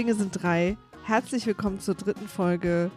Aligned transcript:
Dinge 0.00 0.14
sind 0.14 0.42
drei. 0.42 0.78
Herzlich 1.04 1.46
willkommen 1.46 1.78
zur 1.78 1.94
dritten 1.94 2.26
Folge 2.26 2.90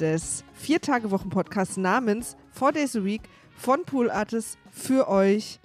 des 0.00 0.42
Vier-Tage-Wochen-Podcasts 0.54 1.76
namens 1.76 2.36
Four 2.50 2.72
Days 2.72 2.96
a 2.96 3.04
Week 3.04 3.22
von 3.54 3.84
Pool 3.84 4.10
Artists 4.10 4.58
für 4.68 5.06
euch 5.08 5.60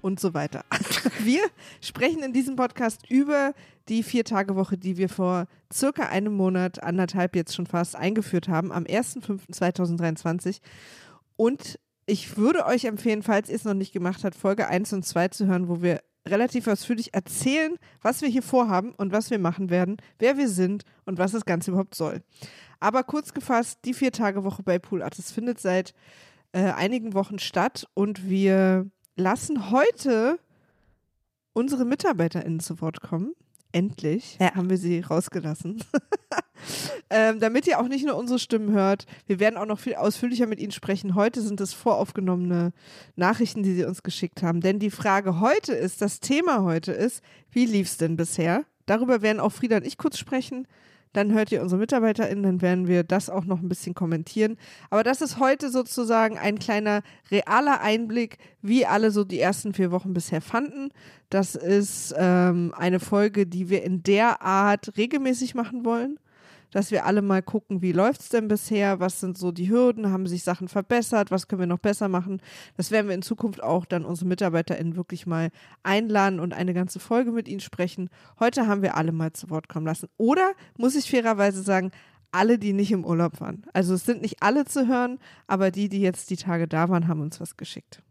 und 0.00 0.18
so 0.18 0.32
weiter. 0.32 0.64
Wir 1.18 1.42
sprechen 1.82 2.22
in 2.22 2.32
diesem 2.32 2.56
Podcast 2.56 3.02
über 3.10 3.52
die 3.90 4.02
Vier-Tage-Woche, 4.02 4.78
die 4.78 4.96
wir 4.96 5.10
vor 5.10 5.44
circa 5.70 6.04
einem 6.04 6.32
Monat, 6.32 6.82
anderthalb 6.82 7.36
jetzt 7.36 7.54
schon 7.54 7.66
fast, 7.66 7.94
eingeführt 7.94 8.48
haben, 8.48 8.72
am 8.72 8.84
1.5.2023. 8.84 10.60
Und 11.36 11.78
ich 12.06 12.38
würde 12.38 12.64
euch 12.64 12.86
empfehlen, 12.86 13.22
falls 13.22 13.50
ihr 13.50 13.56
es 13.56 13.64
noch 13.64 13.74
nicht 13.74 13.92
gemacht 13.92 14.24
habt, 14.24 14.36
Folge 14.36 14.68
1 14.68 14.94
und 14.94 15.04
2 15.04 15.28
zu 15.28 15.46
hören, 15.46 15.68
wo 15.68 15.82
wir 15.82 16.00
relativ 16.26 16.66
ausführlich 16.66 17.14
erzählen, 17.14 17.76
was 18.02 18.20
wir 18.22 18.28
hier 18.28 18.42
vorhaben 18.42 18.92
und 18.94 19.12
was 19.12 19.30
wir 19.30 19.38
machen 19.38 19.70
werden, 19.70 19.96
wer 20.18 20.36
wir 20.36 20.48
sind 20.48 20.84
und 21.06 21.18
was 21.18 21.32
das 21.32 21.44
Ganze 21.44 21.70
überhaupt 21.70 21.94
soll. 21.94 22.22
Aber 22.78 23.02
kurz 23.04 23.32
gefasst, 23.34 23.80
die 23.84 23.94
Vier-Tage-Woche 23.94 24.62
bei 24.62 24.78
Pool 24.78 25.02
Artists 25.02 25.32
findet 25.32 25.60
seit 25.60 25.92
äh, 26.52 26.70
einigen 26.72 27.14
Wochen 27.14 27.38
statt 27.38 27.86
und 27.94 28.28
wir 28.28 28.86
lassen 29.16 29.70
heute 29.70 30.38
unsere 31.52 31.84
MitarbeiterInnen 31.84 32.60
zu 32.60 32.80
Wort 32.80 33.00
kommen. 33.00 33.34
Endlich 33.72 34.36
Ja. 34.40 34.54
haben 34.54 34.68
wir 34.70 34.78
sie 34.78 35.00
rausgelassen. 35.00 35.82
ähm, 37.10 37.40
damit 37.40 37.66
ihr 37.66 37.80
auch 37.80 37.88
nicht 37.88 38.06
nur 38.06 38.16
unsere 38.16 38.38
Stimmen 38.38 38.72
hört. 38.72 39.06
Wir 39.26 39.40
werden 39.40 39.56
auch 39.56 39.66
noch 39.66 39.78
viel 39.78 39.94
ausführlicher 39.94 40.46
mit 40.46 40.60
ihnen 40.60 40.72
sprechen. 40.72 41.14
Heute 41.14 41.40
sind 41.40 41.60
es 41.60 41.72
voraufgenommene 41.72 42.72
Nachrichten, 43.16 43.62
die 43.62 43.74
sie 43.74 43.84
uns 43.84 44.02
geschickt 44.02 44.42
haben. 44.42 44.60
Denn 44.60 44.78
die 44.78 44.90
Frage 44.90 45.40
heute 45.40 45.72
ist, 45.72 46.02
das 46.02 46.20
Thema 46.20 46.62
heute 46.62 46.92
ist, 46.92 47.22
wie 47.50 47.66
lief's 47.66 47.96
denn 47.96 48.16
bisher? 48.16 48.64
Darüber 48.86 49.22
werden 49.22 49.40
auch 49.40 49.52
Frieda 49.52 49.76
und 49.76 49.86
ich 49.86 49.98
kurz 49.98 50.18
sprechen. 50.18 50.66
Dann 51.12 51.32
hört 51.32 51.50
ihr 51.50 51.60
unsere 51.60 51.80
MitarbeiterInnen, 51.80 52.44
dann 52.44 52.60
werden 52.60 52.86
wir 52.86 53.02
das 53.02 53.30
auch 53.30 53.44
noch 53.44 53.60
ein 53.60 53.68
bisschen 53.68 53.94
kommentieren. 53.94 54.56
Aber 54.90 55.02
das 55.02 55.20
ist 55.20 55.40
heute 55.40 55.70
sozusagen 55.70 56.38
ein 56.38 56.60
kleiner 56.60 57.02
realer 57.32 57.80
Einblick, 57.80 58.38
wie 58.62 58.86
alle 58.86 59.10
so 59.10 59.24
die 59.24 59.40
ersten 59.40 59.74
vier 59.74 59.90
Wochen 59.90 60.14
bisher 60.14 60.40
fanden. 60.40 60.90
Das 61.28 61.56
ist 61.56 62.14
ähm, 62.16 62.72
eine 62.76 63.00
Folge, 63.00 63.46
die 63.46 63.70
wir 63.70 63.82
in 63.82 64.04
der 64.04 64.42
Art 64.42 64.96
regelmäßig 64.96 65.56
machen 65.56 65.84
wollen 65.84 66.18
dass 66.70 66.90
wir 66.90 67.06
alle 67.06 67.22
mal 67.22 67.42
gucken, 67.42 67.82
wie 67.82 67.92
läuft's 67.92 68.28
denn 68.28 68.48
bisher, 68.48 69.00
was 69.00 69.20
sind 69.20 69.38
so 69.38 69.52
die 69.52 69.70
Hürden, 69.70 70.10
haben 70.10 70.26
sich 70.26 70.42
Sachen 70.42 70.68
verbessert, 70.68 71.30
was 71.30 71.48
können 71.48 71.60
wir 71.60 71.66
noch 71.66 71.78
besser 71.78 72.08
machen. 72.08 72.40
Das 72.76 72.90
werden 72.90 73.08
wir 73.08 73.14
in 73.14 73.22
Zukunft 73.22 73.62
auch 73.62 73.84
dann 73.84 74.04
unsere 74.04 74.28
MitarbeiterInnen 74.28 74.96
wirklich 74.96 75.26
mal 75.26 75.50
einladen 75.82 76.40
und 76.40 76.52
eine 76.52 76.74
ganze 76.74 77.00
Folge 77.00 77.32
mit 77.32 77.48
ihnen 77.48 77.60
sprechen. 77.60 78.10
Heute 78.38 78.66
haben 78.66 78.82
wir 78.82 78.96
alle 78.96 79.12
mal 79.12 79.32
zu 79.32 79.50
Wort 79.50 79.68
kommen 79.68 79.86
lassen. 79.86 80.08
Oder 80.16 80.52
muss 80.76 80.94
ich 80.94 81.10
fairerweise 81.10 81.62
sagen, 81.62 81.90
alle, 82.32 82.58
die 82.58 82.72
nicht 82.72 82.92
im 82.92 83.04
Urlaub 83.04 83.40
waren. 83.40 83.64
Also 83.72 83.94
es 83.94 84.04
sind 84.04 84.22
nicht 84.22 84.42
alle 84.42 84.64
zu 84.64 84.86
hören, 84.86 85.18
aber 85.46 85.70
die, 85.70 85.88
die 85.88 86.00
jetzt 86.00 86.30
die 86.30 86.36
Tage 86.36 86.68
da 86.68 86.88
waren, 86.88 87.08
haben 87.08 87.20
uns 87.20 87.40
was 87.40 87.56
geschickt. 87.56 88.02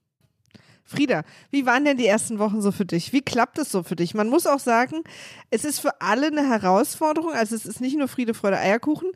Frieda, 0.89 1.21
wie 1.51 1.67
waren 1.67 1.85
denn 1.85 1.97
die 1.97 2.07
ersten 2.07 2.39
Wochen 2.39 2.63
so 2.63 2.71
für 2.71 2.85
dich? 2.85 3.13
Wie 3.13 3.21
klappt 3.21 3.59
es 3.59 3.71
so 3.71 3.83
für 3.83 3.95
dich? 3.95 4.15
Man 4.15 4.27
muss 4.27 4.47
auch 4.47 4.59
sagen, 4.59 5.03
es 5.51 5.63
ist 5.63 5.79
für 5.79 6.01
alle 6.01 6.27
eine 6.27 6.49
Herausforderung. 6.49 7.31
Also 7.31 7.55
es 7.55 7.67
ist 7.67 7.79
nicht 7.79 7.95
nur 7.95 8.07
Friede, 8.07 8.33
Freude, 8.33 8.57
Eierkuchen, 8.57 9.11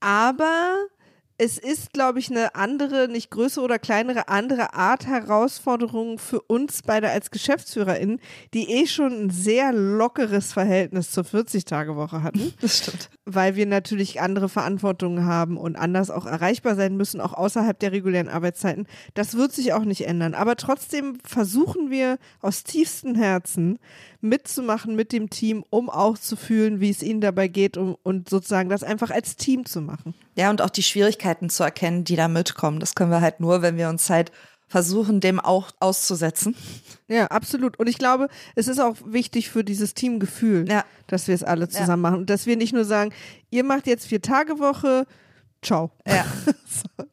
aber 0.00 0.74
es 1.40 1.56
ist, 1.56 1.92
glaube 1.92 2.18
ich, 2.18 2.32
eine 2.32 2.56
andere, 2.56 3.06
nicht 3.06 3.30
größere 3.30 3.64
oder 3.64 3.78
kleinere, 3.78 4.26
andere 4.26 4.74
Art 4.74 5.06
Herausforderung 5.06 6.18
für 6.18 6.40
uns 6.40 6.82
beide 6.82 7.10
als 7.10 7.30
GeschäftsführerInnen, 7.30 8.20
die 8.54 8.68
eh 8.68 8.86
schon 8.88 9.12
ein 9.12 9.30
sehr 9.30 9.72
lockeres 9.72 10.52
Verhältnis 10.52 11.12
zur 11.12 11.22
40-Tage-Woche 11.22 12.24
hatten 12.24 12.52
Das 12.60 12.78
stimmt. 12.78 13.10
weil 13.24 13.54
wir 13.54 13.66
natürlich 13.66 14.20
andere 14.20 14.48
Verantwortungen 14.48 15.26
haben 15.26 15.56
und 15.56 15.76
anders 15.76 16.10
auch 16.10 16.26
erreichbar 16.26 16.74
sein 16.74 16.96
müssen, 16.96 17.20
auch 17.20 17.34
außerhalb 17.34 17.78
der 17.78 17.92
regulären 17.92 18.28
Arbeitszeiten. 18.28 18.88
Das 19.14 19.36
wird 19.36 19.52
sich 19.52 19.72
auch 19.72 19.84
nicht 19.84 20.06
ändern. 20.06 20.34
Aber 20.34 20.56
trotzdem 20.56 21.18
versuchen 21.24 21.88
wir 21.90 22.18
aus 22.40 22.64
tiefstem 22.64 23.14
Herzen 23.14 23.78
mitzumachen 24.20 24.96
mit 24.96 25.12
dem 25.12 25.30
Team, 25.30 25.64
um 25.70 25.88
auch 25.90 26.18
zu 26.18 26.36
fühlen, 26.36 26.80
wie 26.80 26.90
es 26.90 27.02
ihnen 27.02 27.20
dabei 27.20 27.48
geht 27.48 27.76
um, 27.76 27.96
und 28.02 28.28
sozusagen 28.28 28.68
das 28.68 28.82
einfach 28.82 29.10
als 29.10 29.36
Team 29.36 29.64
zu 29.64 29.80
machen. 29.80 30.14
Ja, 30.36 30.50
und 30.50 30.60
auch 30.62 30.70
die 30.70 30.82
Schwierigkeiten 30.82 31.50
zu 31.50 31.62
erkennen, 31.62 32.04
die 32.04 32.16
da 32.16 32.28
mitkommen. 32.28 32.80
Das 32.80 32.94
können 32.94 33.10
wir 33.10 33.20
halt 33.20 33.40
nur, 33.40 33.62
wenn 33.62 33.76
wir 33.76 33.88
uns 33.88 34.10
halt 34.10 34.32
versuchen, 34.66 35.20
dem 35.20 35.40
auch 35.40 35.70
auszusetzen. 35.80 36.54
Ja, 37.08 37.26
absolut. 37.28 37.78
Und 37.78 37.88
ich 37.88 37.96
glaube, 37.96 38.28
es 38.54 38.68
ist 38.68 38.80
auch 38.80 38.96
wichtig 39.06 39.48
für 39.48 39.64
dieses 39.64 39.94
Teamgefühl, 39.94 40.68
Ja. 40.68 40.84
dass 41.06 41.26
wir 41.26 41.34
es 41.34 41.42
alle 41.42 41.62
Ja. 41.64 41.68
zusammen 41.70 42.02
machen. 42.02 42.16
Und 42.18 42.30
dass 42.30 42.44
wir 42.44 42.56
nicht 42.56 42.74
nur 42.74 42.84
sagen, 42.84 43.14
ihr 43.50 43.64
macht 43.64 43.86
jetzt 43.86 44.06
vier 44.06 44.20
Tage 44.20 44.58
Woche, 44.58 45.06
ciao. 45.62 45.90
Ja. 46.06 46.24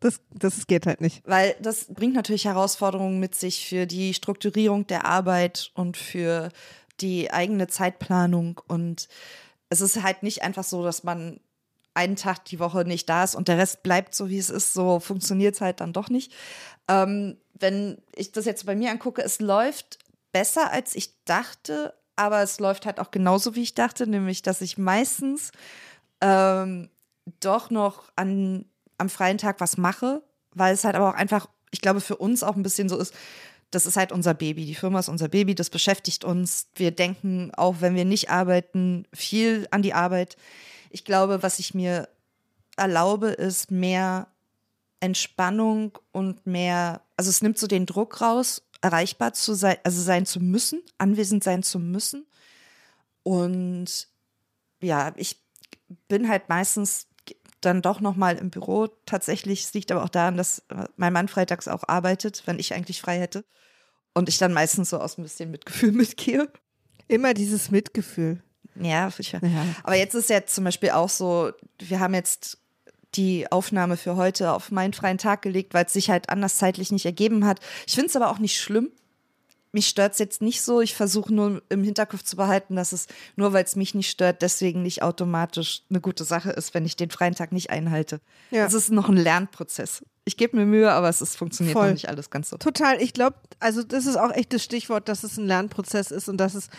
Das, 0.02 0.20
das 0.32 0.68
geht 0.68 0.86
halt 0.86 1.02
nicht. 1.02 1.24
Weil 1.26 1.56
das 1.62 1.86
bringt 1.92 2.14
natürlich 2.14 2.46
Herausforderungen 2.46 3.20
mit 3.20 3.34
sich 3.34 3.66
für 3.68 3.88
die 3.88 4.14
Strukturierung 4.14 4.86
der 4.86 5.06
Arbeit 5.06 5.72
und 5.74 5.98
für 5.98 6.50
die 7.02 7.32
eigene 7.32 7.68
Zeitplanung. 7.68 8.62
Und 8.68 9.08
es 9.70 9.82
ist 9.82 10.02
halt 10.02 10.24
nicht 10.24 10.44
einfach 10.44 10.64
so, 10.64 10.84
dass 10.84 11.04
man 11.04 11.40
einen 11.94 12.18
Tag 12.18 12.46
die 12.46 12.60
Woche 12.60 12.84
nicht 12.86 13.10
da 13.10 13.24
ist 13.24 13.36
und 13.36 13.48
der 13.48 13.58
Rest 13.58 13.82
bleibt 13.82 14.14
so, 14.14 14.30
wie 14.30 14.38
es 14.38 14.50
ist. 14.50 14.74
So 14.74 15.00
funktioniert 15.00 15.56
es 15.56 15.62
halt 15.62 15.80
dann 15.80 15.94
doch 15.94 16.10
nicht. 16.10 16.34
Ähm, 16.88 17.38
wenn 17.54 17.98
ich 18.16 18.32
das 18.32 18.46
jetzt 18.46 18.66
bei 18.66 18.76
mir 18.76 18.92
angucke, 18.92 19.22
es 19.22 19.40
läuft 19.40 20.00
besser, 20.32 20.72
als 20.72 20.96
ich 20.96 21.24
dachte, 21.24 21.94
aber 22.18 22.42
es 22.42 22.60
läuft 22.60 22.86
halt 22.86 23.00
auch 23.00 23.12
genauso, 23.12 23.56
wie 23.56 23.64
ich 23.64 23.76
dachte, 23.76 24.08
nämlich, 24.08 24.42
dass 24.42 24.62
ich 24.62 24.78
meistens 24.78 25.52
ähm, 26.22 26.90
doch 27.40 27.70
noch 27.70 28.12
an, 28.16 28.66
am 28.98 29.10
freien 29.10 29.38
Tag 29.38 29.62
was 29.62 29.78
mache, 29.78 30.22
weil 30.54 30.74
es 30.74 30.84
halt 30.84 30.96
aber 30.96 31.10
auch 31.10 31.16
einfach, 31.16 31.48
ich 31.72 31.82
glaube, 31.82 32.02
für 32.02 32.18
uns 32.18 32.44
auch 32.44 32.56
ein 32.56 32.64
bisschen 32.64 32.90
so 32.90 32.98
ist, 32.98 33.14
das 33.72 33.86
ist 33.86 33.98
halt 33.98 34.12
unser 34.12 34.34
Baby. 34.34 34.66
Die 34.66 34.76
Firma 34.76 35.00
ist 35.00 35.10
unser 35.10 35.28
Baby, 35.28 35.56
das 35.56 35.70
beschäftigt 35.70 36.24
uns. 36.24 36.68
Wir 36.76 36.92
denken, 36.92 37.52
auch 37.56 37.82
wenn 37.82 37.96
wir 37.96 38.06
nicht 38.06 38.30
arbeiten, 38.30 39.06
viel 39.14 39.68
an 39.72 39.82
die 39.82 39.94
Arbeit. 39.94 40.38
Ich 40.90 41.04
glaube, 41.04 41.44
was 41.44 41.60
ich 41.60 41.74
mir 41.74 42.08
erlaube, 42.78 43.30
ist 43.30 43.72
mehr 43.72 44.28
Entspannung 45.00 45.98
und 46.12 46.46
mehr, 46.48 47.02
also 47.18 47.30
es 47.30 47.42
nimmt 47.42 47.58
so 47.58 47.68
den 47.68 47.86
Druck 47.86 48.22
raus, 48.22 48.64
erreichbar 48.82 49.34
zu 49.34 49.54
sein, 49.54 49.78
also 49.84 50.02
sein 50.02 50.26
zu 50.26 50.40
müssen, 50.40 50.82
anwesend 50.98 51.44
sein 51.44 51.64
zu 51.64 51.80
müssen. 51.80 52.26
Und 53.24 54.08
ja, 54.82 55.14
ich 55.16 55.40
bin 56.08 56.30
halt 56.30 56.50
meistens 56.50 57.08
dann 57.66 57.82
doch 57.82 58.00
noch 58.00 58.16
mal 58.16 58.38
im 58.38 58.50
Büro. 58.50 58.88
Tatsächlich 59.06 59.64
es 59.64 59.74
liegt 59.74 59.92
aber 59.92 60.04
auch 60.04 60.10
daran, 60.10 60.38
dass 60.38 60.64
mein 60.98 61.14
Mann 61.14 61.28
freitags 61.28 61.68
auch 61.68 61.84
arbeitet, 61.88 62.44
wenn 62.46 62.60
ich 62.60 62.74
eigentlich 62.74 63.02
frei 63.02 63.20
hätte. 63.20 63.46
Und 64.14 64.30
ich 64.30 64.38
dann 64.38 64.54
meistens 64.54 64.90
so 64.90 65.00
aus 65.00 65.18
ein 65.18 65.24
bisschen 65.24 65.52
Mitgefühl 65.52 65.92
mitgehe. 65.94 66.50
Immer 67.08 67.34
dieses 67.34 67.72
Mitgefühl. 67.72 68.42
Ja, 68.76 69.10
sicher. 69.10 69.40
Ja. 69.42 69.66
Aber 69.84 69.96
jetzt 69.96 70.16
ist 70.16 70.30
ja 70.30 70.46
zum 70.46 70.64
Beispiel 70.64 70.92
auch 70.92 71.10
so, 71.10 71.52
wir 71.80 72.00
haben 72.00 72.14
jetzt 72.14 72.60
die 73.16 73.50
Aufnahme 73.52 73.98
für 73.98 74.16
heute 74.16 74.52
auf 74.52 74.72
meinen 74.72 74.94
freien 74.94 75.18
Tag 75.18 75.42
gelegt, 75.42 75.74
weil 75.74 75.86
es 75.86 75.94
sich 75.94 76.10
halt 76.10 76.30
anders 76.30 76.58
zeitlich 76.58 76.92
nicht 76.92 77.06
ergeben 77.06 77.46
hat. 77.46 77.60
Ich 77.88 77.96
finde 77.96 78.08
es 78.08 78.16
aber 78.16 78.30
auch 78.30 78.40
nicht 78.40 78.60
schlimm. 78.60 78.92
Mich 79.76 79.88
stört 79.88 80.14
es 80.14 80.20
jetzt 80.20 80.42
nicht 80.42 80.62
so. 80.62 80.80
Ich 80.80 80.96
versuche 80.96 81.34
nur 81.34 81.62
im 81.68 81.84
Hinterkopf 81.84 82.24
zu 82.24 82.38
behalten, 82.38 82.78
dass 82.78 82.94
es 82.94 83.08
nur 83.36 83.52
weil 83.52 83.66
es 83.66 83.76
mich 83.76 83.94
nicht 83.94 84.10
stört, 84.10 84.42
deswegen 84.42 84.82
nicht 84.82 85.04
automatisch 85.04 85.84
eine 85.90 86.00
gute 86.00 86.24
Sache 86.24 86.52
ist, 86.52 86.74
wenn 86.74 86.86
ich 86.86 86.96
den 86.96 87.12
freien 87.12 87.36
Tag 87.36 87.52
nicht 87.52 87.72
einhalte. 87.72 88.22
Ja. 88.52 88.66
Es 88.66 88.74
ist 88.74 88.90
noch 88.90 89.10
ein 89.10 89.18
Lernprozess. 89.18 90.02
Ich 90.24 90.38
gebe 90.38 90.56
mir 90.56 90.66
Mühe, 90.66 90.90
aber 90.90 91.10
es 91.10 91.22
ist, 91.22 91.36
funktioniert 91.36 91.74
Voll. 91.74 91.88
noch 91.88 91.94
nicht 91.94 92.08
alles 92.08 92.30
ganz 92.30 92.52
so. 92.52 92.58
Total. 92.58 93.02
Ich 93.02 93.12
glaube, 93.12 93.36
also 93.60 93.84
das 93.84 94.06
ist 94.06 94.16
auch 94.16 94.32
echt 94.32 94.54
das 94.54 94.64
Stichwort, 94.64 95.10
dass 95.10 95.26
es 95.26 95.36
ein 95.36 95.46
Lernprozess 95.46 96.10
ist 96.10 96.30
und 96.30 96.38
dass 96.38 96.56
es 96.56 96.70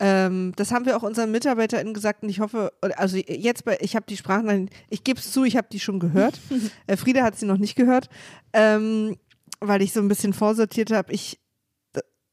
ähm, 0.00 0.52
das 0.56 0.72
haben 0.72 0.86
wir 0.86 0.96
auch 0.96 1.04
unseren 1.04 1.30
MitarbeiterInnen 1.30 1.94
gesagt 1.94 2.24
und 2.24 2.30
ich 2.30 2.40
hoffe, 2.40 2.72
also 2.96 3.16
jetzt 3.16 3.64
bei, 3.64 3.78
ich 3.80 3.94
habe 3.94 4.06
die 4.08 4.16
Sprachnachrichten, 4.16 4.70
ich 4.88 5.04
gebe 5.04 5.20
es 5.20 5.30
zu, 5.30 5.44
ich 5.44 5.56
habe 5.56 5.68
die 5.70 5.78
schon 5.78 6.00
gehört. 6.00 6.40
äh, 6.88 6.96
Frieda 6.96 7.22
hat 7.22 7.38
sie 7.38 7.46
noch 7.46 7.58
nicht 7.58 7.76
gehört, 7.76 8.08
ähm, 8.52 9.18
weil 9.60 9.82
ich 9.82 9.92
so 9.92 10.00
ein 10.00 10.08
bisschen 10.08 10.32
vorsortiert 10.32 10.90
habe. 10.90 11.12
Ich 11.12 11.39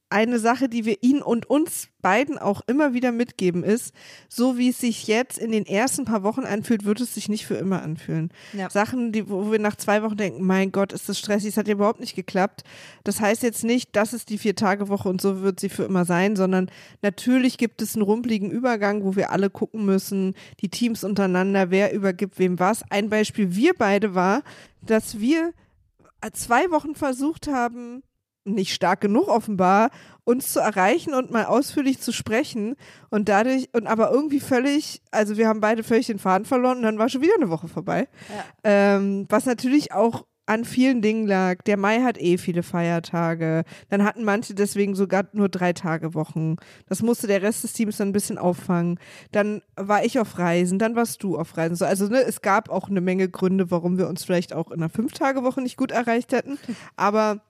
eine 0.09 0.39
Sache, 0.39 0.69
die 0.69 0.85
wir 0.85 1.03
Ihnen 1.03 1.21
und 1.21 1.49
uns 1.49 1.89
beiden 2.01 2.37
auch 2.37 2.61
immer 2.67 2.93
wieder 2.93 3.11
mitgeben, 3.11 3.63
ist, 3.63 3.93
so 4.29 4.57
wie 4.57 4.69
es 4.69 4.79
sich 4.79 5.07
jetzt 5.07 5.37
in 5.37 5.51
den 5.51 5.65
ersten 5.65 6.05
paar 6.05 6.23
Wochen 6.23 6.45
anfühlt, 6.45 6.85
wird 6.85 7.01
es 7.01 7.13
sich 7.15 7.27
nicht 7.27 7.45
für 7.45 7.55
immer 7.55 7.81
anfühlen. 7.81 8.31
Ja. 8.53 8.69
Sachen, 8.69 9.11
die, 9.11 9.29
wo 9.29 9.51
wir 9.51 9.59
nach 9.59 9.75
zwei 9.75 10.03
Wochen 10.03 10.15
denken, 10.15 10.45
mein 10.45 10.71
Gott, 10.71 10.93
ist 10.93 11.09
das 11.09 11.19
stressig, 11.19 11.49
es 11.49 11.57
hat 11.57 11.67
ja 11.67 11.73
überhaupt 11.73 11.99
nicht 11.99 12.15
geklappt. 12.15 12.63
Das 13.03 13.19
heißt 13.19 13.43
jetzt 13.43 13.65
nicht, 13.65 13.95
das 13.95 14.13
ist 14.13 14.29
die 14.29 14.37
Vier-Tage-Woche 14.37 15.09
und 15.09 15.19
so 15.19 15.41
wird 15.41 15.59
sie 15.59 15.69
für 15.69 15.83
immer 15.83 16.05
sein, 16.05 16.37
sondern 16.37 16.71
natürlich 17.01 17.57
gibt 17.57 17.81
es 17.81 17.95
einen 17.95 18.03
rumpligen 18.03 18.49
Übergang, 18.49 19.03
wo 19.03 19.15
wir 19.17 19.31
alle 19.31 19.49
gucken 19.49 19.85
müssen, 19.85 20.35
die 20.61 20.69
Teams 20.69 21.03
untereinander, 21.03 21.69
wer 21.69 21.93
übergibt 21.93 22.39
wem 22.39 22.59
was. 22.59 22.83
Ein 22.89 23.09
Beispiel, 23.09 23.55
wir 23.55 23.73
beide 23.77 24.15
war, 24.15 24.43
dass 24.81 25.19
wir 25.19 25.53
zwei 26.33 26.71
Wochen 26.71 26.95
versucht 26.95 27.47
haben, 27.47 28.03
nicht 28.53 28.73
stark 28.73 29.01
genug 29.01 29.27
offenbar, 29.27 29.89
uns 30.23 30.51
zu 30.51 30.59
erreichen 30.59 31.13
und 31.13 31.31
mal 31.31 31.45
ausführlich 31.45 31.99
zu 31.99 32.11
sprechen 32.11 32.75
und 33.09 33.29
dadurch, 33.29 33.69
und 33.73 33.87
aber 33.87 34.11
irgendwie 34.11 34.39
völlig, 34.39 35.01
also 35.11 35.37
wir 35.37 35.47
haben 35.47 35.61
beide 35.61 35.83
völlig 35.83 36.07
den 36.07 36.19
Faden 36.19 36.45
verloren 36.45 36.77
und 36.77 36.83
dann 36.83 36.99
war 36.99 37.09
schon 37.09 37.21
wieder 37.21 37.35
eine 37.35 37.49
Woche 37.49 37.67
vorbei. 37.67 38.07
Ja. 38.29 38.95
Ähm, 38.95 39.25
was 39.29 39.45
natürlich 39.45 39.93
auch 39.93 40.25
an 40.47 40.63
vielen 40.63 41.01
Dingen 41.01 41.27
lag. 41.27 41.61
Der 41.63 41.77
Mai 41.77 42.01
hat 42.01 42.19
eh 42.19 42.37
viele 42.37 42.63
Feiertage. 42.63 43.63
Dann 43.89 44.03
hatten 44.03 44.23
manche 44.23 44.55
deswegen 44.55 44.95
sogar 44.95 45.25
nur 45.33 45.49
drei 45.49 45.73
Tage 45.73 46.13
Wochen. 46.13 46.55
Das 46.87 47.03
musste 47.03 47.27
der 47.27 47.41
Rest 47.41 47.63
des 47.63 47.73
Teams 47.73 47.97
dann 47.97 48.09
ein 48.09 48.13
bisschen 48.13 48.37
auffangen. 48.37 48.97
Dann 49.33 49.61
war 49.75 50.05
ich 50.05 50.19
auf 50.19 50.39
Reisen, 50.39 50.79
dann 50.79 50.95
warst 50.95 51.21
du 51.21 51.37
auf 51.37 51.57
Reisen. 51.57 51.75
So, 51.75 51.85
also 51.85 52.07
ne, 52.07 52.21
es 52.21 52.41
gab 52.41 52.69
auch 52.69 52.89
eine 52.89 53.01
Menge 53.01 53.29
Gründe, 53.29 53.69
warum 53.71 53.97
wir 53.97 54.07
uns 54.07 54.23
vielleicht 54.23 54.53
auch 54.53 54.71
in 54.71 54.81
einer 54.81 54.89
Fünf-Tage-Woche 54.89 55.61
nicht 55.61 55.75
gut 55.75 55.91
erreicht 55.91 56.31
hätten. 56.31 56.57
Aber 56.95 57.41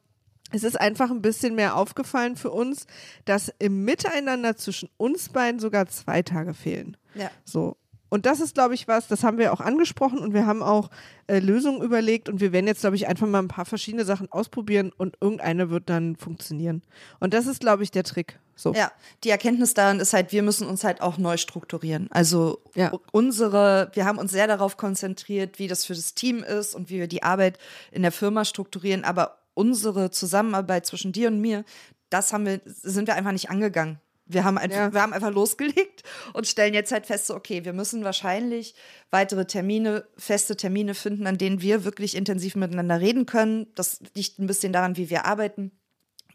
es 0.52 0.64
ist 0.64 0.80
einfach 0.80 1.12
ein 1.12 1.22
bisschen 1.22 1.56
mehr 1.56 1.76
aufgefallen 1.76 2.36
für 2.36 2.52
uns, 2.52 2.88
dass 3.26 3.52
im 3.60 3.84
Miteinander 3.84 4.56
zwischen 4.56 4.90
uns 4.98 5.30
beiden 5.30 5.60
sogar 5.60 5.88
zwei 5.88 6.22
Tage 6.22 6.54
fehlen. 6.54 6.96
Ja. 7.16 7.30
So. 7.44 7.78
Und 8.10 8.26
das 8.26 8.40
ist, 8.40 8.54
glaube 8.54 8.74
ich, 8.74 8.88
was, 8.88 9.10
das 9.10 9.26
haben 9.26 9.38
wir 9.38 9.52
auch 9.52 9.60
angesprochen 9.60 10.20
und 10.20 10.34
wir 10.34 10.46
haben 10.46 10.64
auch 10.64 10.90
äh, 11.28 11.40
Lösungen 11.40 11.82
überlegt 11.82 12.30
und 12.30 12.40
wir 12.40 12.54
werden 12.54 12.66
jetzt, 12.68 12.80
glaube 12.80 12.96
ich, 12.96 13.08
einfach 13.08 13.28
mal 13.28 13.40
ein 13.40 13.50
paar 13.50 13.66
verschiedene 13.66 14.06
Sachen 14.06 14.32
ausprobieren 14.32 14.94
und 14.98 15.18
irgendeine 15.20 15.70
wird 15.70 15.90
dann 15.90 16.16
funktionieren. 16.16 16.84
Und 17.20 17.34
das 17.34 17.48
ist, 17.48 17.60
glaube 17.60 17.84
ich, 17.84 17.92
der 17.92 18.06
Trick. 18.06 18.40
So. 18.56 18.74
Ja, 18.74 18.94
die 19.26 19.30
Erkenntnis 19.30 19.74
daran 19.74 20.00
ist 20.00 20.14
halt, 20.14 20.32
wir 20.32 20.42
müssen 20.42 20.68
uns 20.70 20.86
halt 20.86 21.02
auch 21.02 21.18
neu 21.18 21.36
strukturieren. 21.36 22.08
Also 22.10 22.60
Ja. 22.76 22.94
unsere, 23.12 23.92
wir 23.94 24.06
haben 24.06 24.18
uns 24.20 24.32
sehr 24.32 24.48
darauf 24.48 24.78
konzentriert, 24.78 25.60
wie 25.60 25.68
das 25.68 25.84
für 25.84 25.94
das 25.94 26.14
Team 26.14 26.44
ist 26.44 26.76
und 26.76 26.90
wie 26.90 27.00
wir 27.00 27.08
die 27.08 27.24
Arbeit 27.24 27.58
in 27.92 28.04
der 28.04 28.14
Firma 28.14 28.46
strukturieren, 28.46 29.04
aber 29.04 29.38
unsere 29.58 30.12
Zusammenarbeit 30.12 30.86
zwischen 30.86 31.12
dir 31.12 31.30
und 31.30 31.42
mir, 31.42 31.66
das 32.10 32.32
haben 32.32 32.46
wir, 32.46 32.62
sind 32.66 33.08
wir 33.08 33.16
einfach 33.16 33.32
nicht 33.32 33.50
angegangen. 33.50 34.00
Wir 34.30 34.44
haben, 34.44 34.58
einfach, 34.58 34.78
Ja. 34.78 34.94
wir 34.94 35.02
haben 35.02 35.14
einfach 35.14 35.32
losgelegt 35.32 36.04
und 36.34 36.48
stellen 36.48 36.74
jetzt 36.74 36.92
halt 36.92 37.06
fest, 37.06 37.28
so, 37.28 37.36
okay, 37.36 37.64
wir 37.66 37.74
müssen 37.74 38.04
wahrscheinlich 38.04 38.76
weitere 39.10 39.46
Termine, 39.46 40.06
feste 40.18 40.56
Termine 40.58 40.94
finden, 40.94 41.26
an 41.28 41.38
denen 41.38 41.62
wir 41.62 41.86
wirklich 41.86 42.16
intensiv 42.16 42.56
miteinander 42.56 43.00
reden 43.00 43.26
können. 43.26 43.68
Das 43.76 44.00
liegt 44.16 44.38
ein 44.38 44.48
bisschen 44.48 44.74
daran, 44.74 44.98
wie 44.98 45.10
wir 45.10 45.26
arbeiten. 45.26 45.72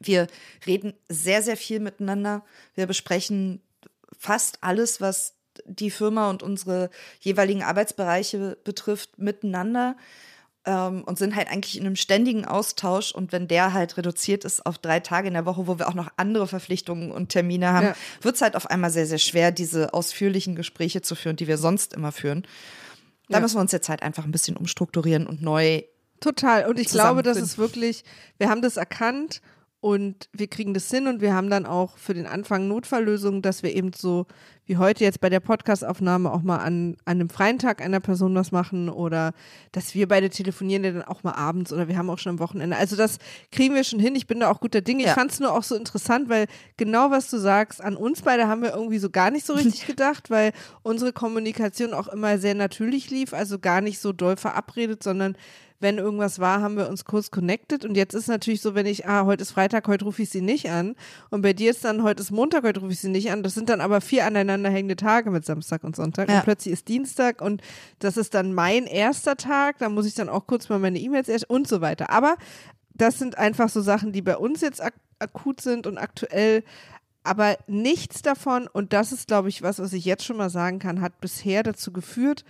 Wir 0.01 0.27
reden 0.67 0.95
sehr, 1.09 1.43
sehr 1.43 1.57
viel 1.57 1.81
miteinander. 1.81 2.45
Wir 2.75 2.87
besprechen 2.87 3.61
fast 4.19 4.59
alles, 4.63 5.01
was 5.01 5.35
die 5.67 5.91
Firma 5.91 6.31
und 6.31 6.43
unsere 6.43 6.89
jeweiligen 7.21 7.63
Arbeitsbereiche 7.63 8.57
betrifft, 8.65 9.19
miteinander 9.19 9.97
ähm, 10.65 11.03
und 11.05 11.19
sind 11.19 11.35
halt 11.37 11.49
eigentlich 11.49 11.77
in 11.79 11.85
einem 11.87 11.97
ständigen 11.97 12.45
Austausch. 12.45 13.13
Und 13.13 13.33
wenn 13.33 13.49
der 13.49 13.73
halt 13.73 13.97
reduziert 13.97 14.45
ist 14.45 14.65
auf 14.65 14.79
drei 14.79 15.01
Tage 15.01 15.29
in 15.29 15.35
der 15.35 15.45
Woche, 15.47 15.67
wo 15.67 15.79
wir 15.79 15.89
auch 15.89 15.95
noch 15.95 16.09
andere 16.17 16.47
Verpflichtungen 16.47 17.11
und 17.13 17.29
Termine 17.31 17.73
haben, 17.73 17.87
Ja. 17.87 17.95
wird 18.21 18.37
es 18.37 18.43
halt 18.43 18.57
auf 18.57 18.71
einmal 18.71 18.91
sehr, 18.91 19.07
sehr 19.07 19.19
schwer, 19.19 19.51
diese 19.51 19.93
ausführlichen 19.95 20.55
Gespräche 20.57 21.03
zu 21.03 21.15
führen, 21.15 21.37
die 21.37 21.49
wir 21.49 21.59
sonst 21.59 21.93
immer 21.95 22.13
führen. 22.13 22.47
Da 23.29 23.39
Ja. 23.39 23.41
müssen 23.43 23.57
wir 23.57 23.61
uns 23.61 23.73
jetzt 23.73 23.89
halt 23.89 24.03
einfach 24.03 24.25
ein 24.25 24.33
bisschen 24.33 24.57
umstrukturieren 24.57 25.27
und 25.27 25.43
neu 25.43 25.83
Total. 26.21 26.67
Und 26.69 26.79
ich 26.79 26.87
glaube, 26.89 27.25
das 27.25 27.37
ist 27.39 27.59
wirklich, 27.59 28.05
wir 28.39 28.49
haben 28.49 28.63
das 28.63 28.77
erkannt 28.77 29.43
und 29.83 30.29
wir 30.33 30.47
kriegen 30.47 30.75
das 30.75 30.89
hin 30.89 31.09
und 31.09 31.21
wir 31.21 31.35
haben 31.35 31.51
dann 31.51 31.67
auch 31.67 31.99
für 31.99 32.15
den 32.15 32.29
Anfang 32.29 32.69
Notfalllösungen, 32.69 33.43
dass 33.43 33.65
wir 33.65 33.75
eben 33.75 33.91
so 33.93 34.27
wie 34.65 34.77
heute 34.77 35.03
jetzt 35.03 35.21
bei 35.21 35.29
der 35.29 35.41
Podcastaufnahme 35.41 36.31
auch 36.33 36.43
mal 36.43 36.59
an, 36.59 36.97
an 37.05 37.19
einem 37.19 37.29
freien 37.29 37.59
Tag 37.59 37.83
einer 37.83 37.99
Person 37.99 38.33
was 38.37 38.53
machen 38.53 38.89
oder 38.89 39.33
dass 39.73 39.97
wir 39.97 40.07
beide 40.07 40.31
telefonieren 40.31 40.85
ja 40.85 40.93
dann 40.93 41.03
auch 41.03 41.25
mal 41.25 41.33
abends 41.33 41.73
oder 41.73 41.89
wir 41.89 41.99
haben 41.99 42.09
auch 42.11 42.19
schon 42.21 42.31
am 42.35 42.39
Wochenende. 42.39 42.77
Also 42.77 42.95
das 42.95 43.19
kriegen 43.51 43.75
wir 43.75 43.83
schon 43.83 43.99
hin. 43.99 44.15
Ich 44.15 44.29
bin 44.29 44.39
da 44.39 44.53
auch 44.53 44.61
guter 44.61 44.83
Dinge. 44.83 45.01
Ich 45.01 45.09
Ja. 45.09 45.15
fand 45.15 45.33
es 45.33 45.41
nur 45.41 45.53
auch 45.53 45.65
so 45.65 45.75
interessant, 45.75 46.29
weil 46.29 46.47
genau 46.77 47.11
was 47.11 47.29
du 47.29 47.39
sagst, 47.39 47.81
an 47.83 47.97
uns 47.97 48.23
beide 48.23 48.47
haben 48.47 48.63
wir 48.63 48.75
irgendwie 48.75 48.99
so 48.99 49.11
gar 49.11 49.33
nicht 49.33 49.45
so 49.45 49.55
richtig 49.55 49.85
gedacht, 49.89 50.31
weil 50.31 50.53
unsere 50.85 51.13
Kommunikation 51.13 51.93
auch 51.93 52.07
immer 52.07 52.39
sehr 52.39 52.55
natürlich 52.55 53.11
lief, 53.11 53.35
also 53.35 53.59
gar 53.59 53.81
nicht 53.81 53.99
so 53.99 54.13
doll 54.13 54.37
verabredet, 54.37 55.03
sondern 55.03 55.37
wenn 55.83 55.99
irgendwas 55.99 56.39
war, 56.39 56.63
haben 56.63 56.77
wir 56.77 56.89
uns 56.89 57.05
kurz 57.05 57.31
connected. 57.31 57.85
Und 57.85 57.97
jetzt 57.97 58.15
ist 58.15 58.29
natürlich 58.29 58.61
so, 58.61 58.75
wenn 58.75 58.87
ich, 58.87 59.07
ah, 59.07 59.25
heute 59.25 59.43
ist 59.43 59.51
Freitag, 59.51 59.89
heute 59.89 60.05
rufe 60.05 60.23
ich 60.23 60.31
sie 60.31 60.41
nicht 60.41 60.71
an. 60.71 60.95
Und 61.31 61.43
bei 61.43 61.53
dir 61.53 61.71
ist 61.71 61.85
dann, 61.85 62.03
heute 62.03 62.23
ist 62.23 62.31
Montag, 62.31 62.65
heute 62.65 62.81
rufe 62.81 62.93
ich 62.93 63.01
sie 63.01 63.11
nicht 63.11 63.31
an. 63.31 63.43
Das 63.43 63.55
sind 63.55 63.69
dann 63.69 63.81
aber 63.81 64.01
vier 64.01 64.25
aneinanderhängende 64.25 64.97
Tage 64.97 65.31
mit 65.31 65.45
Samstag 65.45 65.85
und 65.85 65.97
Sonntag. 65.97 66.29
Ja. 66.29 66.37
Und 66.37 66.45
plötzlich 66.45 66.73
ist 66.73 66.89
Dienstag 66.89 67.43
und 67.43 67.61
das 67.99 68.17
ist 68.17 68.35
dann 68.35 68.55
mein 68.55 68.87
erster 68.87 69.37
Tag. 69.37 69.79
Da 69.79 69.89
muss 69.89 70.07
ich 70.07 70.15
dann 70.15 70.29
auch 70.29 70.47
kurz 70.47 70.69
mal 70.69 70.79
meine 70.79 70.99
E-Mails 70.99 71.29
erst 71.29 71.51
und 71.51 71.67
so 71.67 71.81
weiter. 71.81 72.11
Aber 72.11 72.37
das 72.95 73.19
sind 73.19 73.37
einfach 73.37 73.69
so 73.69 73.81
Sachen, 73.81 74.13
die 74.13 74.23
bei 74.23 74.37
uns 74.37 74.61
jetzt 74.61 74.81
ak 74.81 74.95
akut 75.19 75.61
sind 75.61 75.87
und 75.87 75.99
aktuell. 75.99 76.65
Aber 77.25 77.57
nichts 77.69 78.23
davon, 78.23 78.67
und 78.67 78.93
das 78.93 79.13
ist, 79.13 79.29
glaube 79.29 79.49
ich, 79.49 79.63
was, 79.63 79.79
was 79.79 79.93
ich 79.93 80.05
jetzt 80.05 80.25
schon 80.25 80.37
mal 80.37 80.51
sagen 80.51 80.81
kann, 80.81 81.01
hat 81.01 81.21
bisher 81.21 81.63
dazu 81.63 81.93
geführt, 81.93 82.45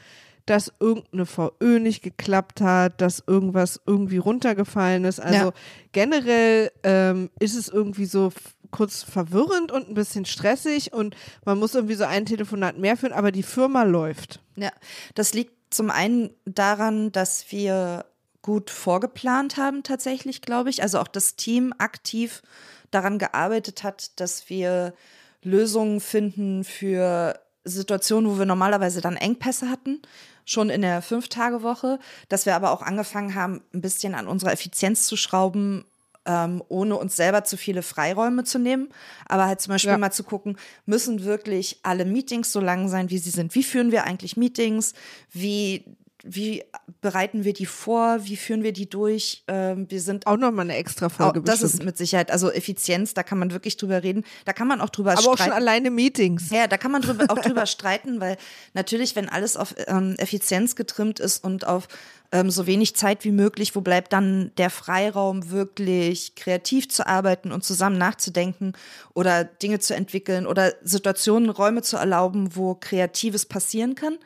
dass 0.47 0.73
irgendeine 0.81 1.27
VÖ 1.27 1.79
nicht 1.79 2.03
geklappt 2.03 2.61
hat, 2.61 3.01
dass 3.01 3.23
irgendwas 3.27 3.81
irgendwie 3.87 4.19
runtergefallen 4.19 5.05
ist. 5.05 5.21
Also 5.21 5.47
Ja. 5.47 5.53
generell 5.93 6.71
ähm, 6.83 7.31
ist 7.39 7.55
es 7.57 7.69
irgendwie 7.69 8.07
so 8.07 8.33
kurz 8.71 9.03
verwirrend 9.03 9.71
und 9.71 9.89
ein 9.89 9.95
bisschen 9.95 10.25
stressig 10.25 10.93
und 10.93 11.15
man 11.45 11.59
muss 11.59 11.75
irgendwie 11.75 11.95
so 11.95 12.05
ein 12.05 12.27
Telefonat 12.27 12.79
mehr 12.79 12.97
führen, 12.97 13.13
aber 13.13 13.31
die 13.31 13.43
Firma 13.43 13.83
läuft. 13.83 14.41
Ja, 14.57 14.71
das 15.15 15.35
liegt 15.35 15.53
zum 15.75 15.91
einen 15.91 16.31
daran, 16.45 17.13
dass 17.13 17.51
wir 17.53 18.07
gut 18.41 18.71
vorgeplant 18.71 19.57
haben 19.57 19.83
tatsächlich, 19.83 20.43
glaube 20.43 20.71
ich. 20.71 20.83
Also 20.83 20.99
auch 20.99 21.09
das 21.09 21.37
Team 21.37 21.73
aktiv 21.79 22.43
daran 22.91 23.19
gearbeitet 23.19 23.85
hat, 23.85 24.19
dass 24.21 24.49
wir 24.51 24.95
Lösungen 25.43 26.01
finden 26.01 26.65
für 26.65 27.39
Situationen, 27.65 28.31
wo 28.31 28.39
wir 28.39 28.47
normalerweise 28.47 29.01
dann 29.01 29.17
Engpässe 29.17 29.69
hatten, 29.71 30.03
schon 30.45 30.71
in 30.71 30.83
der 30.83 31.03
Fünf-Tage-Woche, 31.03 31.99
dass 32.29 32.47
wir 32.47 32.55
aber 32.57 32.71
auch 32.73 32.83
angefangen 32.83 33.35
haben, 33.35 33.63
ein 33.73 33.81
bisschen 33.81 34.15
an 34.15 34.27
unserer 34.27 34.53
Effizienz 34.53 35.07
zu 35.07 35.17
schrauben, 35.17 35.85
ähm, 36.25 36.63
ohne 36.69 36.97
uns 36.97 37.17
selber 37.17 37.43
zu 37.45 37.57
viele 37.57 37.83
Freiräume 37.83 38.45
zu 38.45 38.59
nehmen. 38.59 38.89
Aber 39.27 39.47
halt 39.47 39.61
zum 39.61 39.73
Beispiel 39.73 39.91
Ja. 39.93 39.99
mal 39.99 40.13
zu 40.13 40.23
gucken, 40.25 40.57
müssen 40.87 41.25
wirklich 41.25 41.81
alle 41.83 42.05
Meetings 42.05 42.53
so 42.53 42.61
lang 42.61 42.89
sein, 42.89 43.11
wie 43.11 43.19
sie 43.19 43.31
sind? 43.31 43.55
Wie 43.55 43.63
führen 43.65 43.91
wir 43.91 44.05
eigentlich 44.05 44.37
Meetings? 44.37 44.95
Wie, 45.33 45.85
wie 46.25 46.65
bereiten 47.01 47.45
wir 47.45 47.53
die 47.53 47.67
vor? 47.67 48.25
Wie 48.25 48.37
führen 48.37 48.63
wir 48.63 48.73
die 48.73 48.89
durch? 48.89 49.43
Ähm, 49.49 49.91
wir 49.91 50.01
sind 50.01 50.27
Auch 50.27 50.37
nochmal 50.37 50.67
eine 50.67 50.77
extra 50.77 51.07
auch, 51.07 51.13
Folge 51.13 51.43
das 51.43 51.61
bestimmt. 51.61 51.81
ist 51.81 51.85
mit 51.85 51.99
Sicherheit, 51.99 52.31
also 52.31 52.51
Effizienz, 52.51 53.15
da 53.15 53.23
kann 53.23 53.39
man 53.39 53.53
wirklich 53.53 53.77
drüber 53.77 54.03
reden. 54.03 54.25
Da 54.45 54.53
kann 54.53 54.69
man 54.69 54.81
auch 54.81 54.91
drüber 54.91 55.13
aber 55.13 55.21
auch 55.21 55.25
schon 55.25 55.37
streiten. 55.37 55.53
alleine 55.53 55.91
Meetings. 55.91 56.51
Ja, 56.51 56.67
da 56.67 56.77
kann 56.77 56.93
man 56.93 57.03
drüber, 57.03 57.27
auch 57.29 57.39
drüber 57.39 57.67
streiten, 57.67 58.21
weil 58.21 58.37
natürlich, 58.75 59.17
wenn 59.17 59.29
alles 59.29 59.57
auf 59.57 59.75
ähm, 59.87 60.15
Effizienz 60.19 60.77
getrimmt 60.77 61.19
ist 61.19 61.43
und 61.43 61.67
auf 61.67 61.89
ähm, 62.31 62.51
so 62.51 62.67
wenig 62.67 62.97
Zeit 62.97 63.25
wie 63.25 63.33
möglich, 63.33 63.75
wo 63.75 63.81
bleibt 63.81 64.13
dann 64.13 64.53
der 64.57 64.71
Freiraum, 64.71 65.51
wirklich 65.51 66.35
kreativ 66.35 66.89
zu 66.89 67.07
arbeiten 67.07 67.53
und 67.53 67.65
zusammen 67.65 67.99
nachzudenken 67.99 68.73
oder 69.13 69.45
Dinge 69.45 69.81
zu 69.81 69.95
entwickeln 69.95 70.47
oder 70.47 70.73
Situationen, 70.83 71.51
Räume 71.51 71.83
zu 71.83 71.97
erlauben, 71.97 72.57
wo 72.57 72.75
Kreatives 72.75 73.45
passieren 73.47 73.95
kann. 73.95 74.19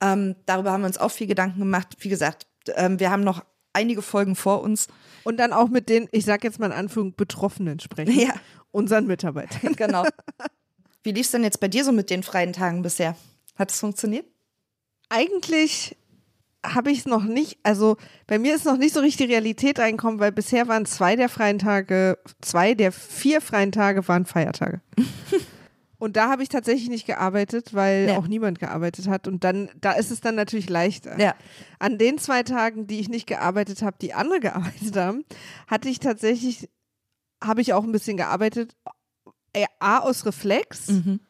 Ähm, 0.00 0.36
darüber 0.46 0.72
haben 0.72 0.82
wir 0.82 0.86
uns 0.86 0.98
auch 0.98 1.10
viel 1.10 1.26
Gedanken 1.26 1.58
gemacht. 1.58 1.96
Wie 2.00 2.08
gesagt, 2.08 2.46
ähm, 2.76 3.00
wir 3.00 3.10
haben 3.10 3.24
noch 3.24 3.44
einige 3.72 4.02
Folgen 4.02 4.36
vor 4.36 4.62
uns. 4.62 4.88
Und 5.24 5.38
dann 5.38 5.52
auch 5.52 5.68
mit 5.68 5.88
den, 5.88 6.08
ich 6.12 6.24
sag 6.24 6.44
jetzt 6.44 6.58
mal 6.58 6.66
in 6.66 6.72
Anführung, 6.72 7.14
Betroffenen 7.14 7.80
sprechen. 7.80 8.18
Ja. 8.18 8.34
Unseren 8.72 9.06
Mitarbeitern. 9.06 9.74
Genau. 9.76 10.04
Wie 11.02 11.12
lief 11.12 11.26
es 11.26 11.32
denn 11.32 11.44
jetzt 11.44 11.60
bei 11.60 11.68
dir 11.68 11.84
so 11.84 11.92
mit 11.92 12.10
den 12.10 12.22
freien 12.22 12.52
Tagen 12.52 12.82
bisher? 12.82 13.16
Hat 13.56 13.70
es 13.70 13.80
funktioniert? 13.80 14.26
Eigentlich 15.08 15.96
habe 16.64 16.90
ich 16.90 16.98
es 17.00 17.06
noch 17.06 17.24
nicht, 17.24 17.58
also 17.62 17.96
bei 18.26 18.38
mir 18.38 18.54
ist 18.54 18.66
noch 18.66 18.76
nicht 18.76 18.92
so 18.92 19.00
richtig 19.00 19.30
Realität 19.30 19.78
reinkommen, 19.78 20.20
weil 20.20 20.30
bisher 20.30 20.68
waren 20.68 20.84
zwei 20.84 21.16
der 21.16 21.30
freien 21.30 21.58
Tage, 21.58 22.18
zwei 22.42 22.74
der 22.74 22.92
vier 22.92 23.40
freien 23.40 23.72
Tage 23.72 24.06
waren 24.08 24.26
Feiertage. 24.26 24.82
Und 26.00 26.16
da 26.16 26.28
habe 26.30 26.42
ich 26.42 26.48
tatsächlich 26.48 26.88
nicht 26.88 27.06
gearbeitet, 27.06 27.72
weil 27.74 28.08
Ja. 28.08 28.18
auch 28.18 28.26
niemand 28.26 28.58
gearbeitet 28.58 29.06
hat. 29.06 29.28
Und 29.28 29.44
dann, 29.44 29.68
da 29.80 29.92
ist 29.92 30.10
es 30.10 30.20
dann 30.20 30.34
natürlich 30.34 30.68
leichter. 30.68 31.16
Ja. 31.20 31.34
An 31.78 31.98
den 31.98 32.18
zwei 32.18 32.42
Tagen, 32.42 32.86
die 32.88 32.98
ich 32.98 33.08
nicht 33.08 33.26
gearbeitet 33.28 33.82
habe, 33.82 33.96
die 34.00 34.14
andere 34.14 34.40
gearbeitet 34.40 34.96
haben, 34.96 35.24
hatte 35.68 35.88
ich 35.88 36.00
tatsächlich 36.00 36.68
habe 37.42 37.60
ich 37.60 37.72
auch 37.72 37.84
ein 37.84 37.92
bisschen 37.92 38.16
gearbeitet. 38.16 38.74
Äh, 39.52 39.66
A 39.78 39.98
aus 40.00 40.26
Reflex. 40.26 40.88
Mhm. 40.88 41.20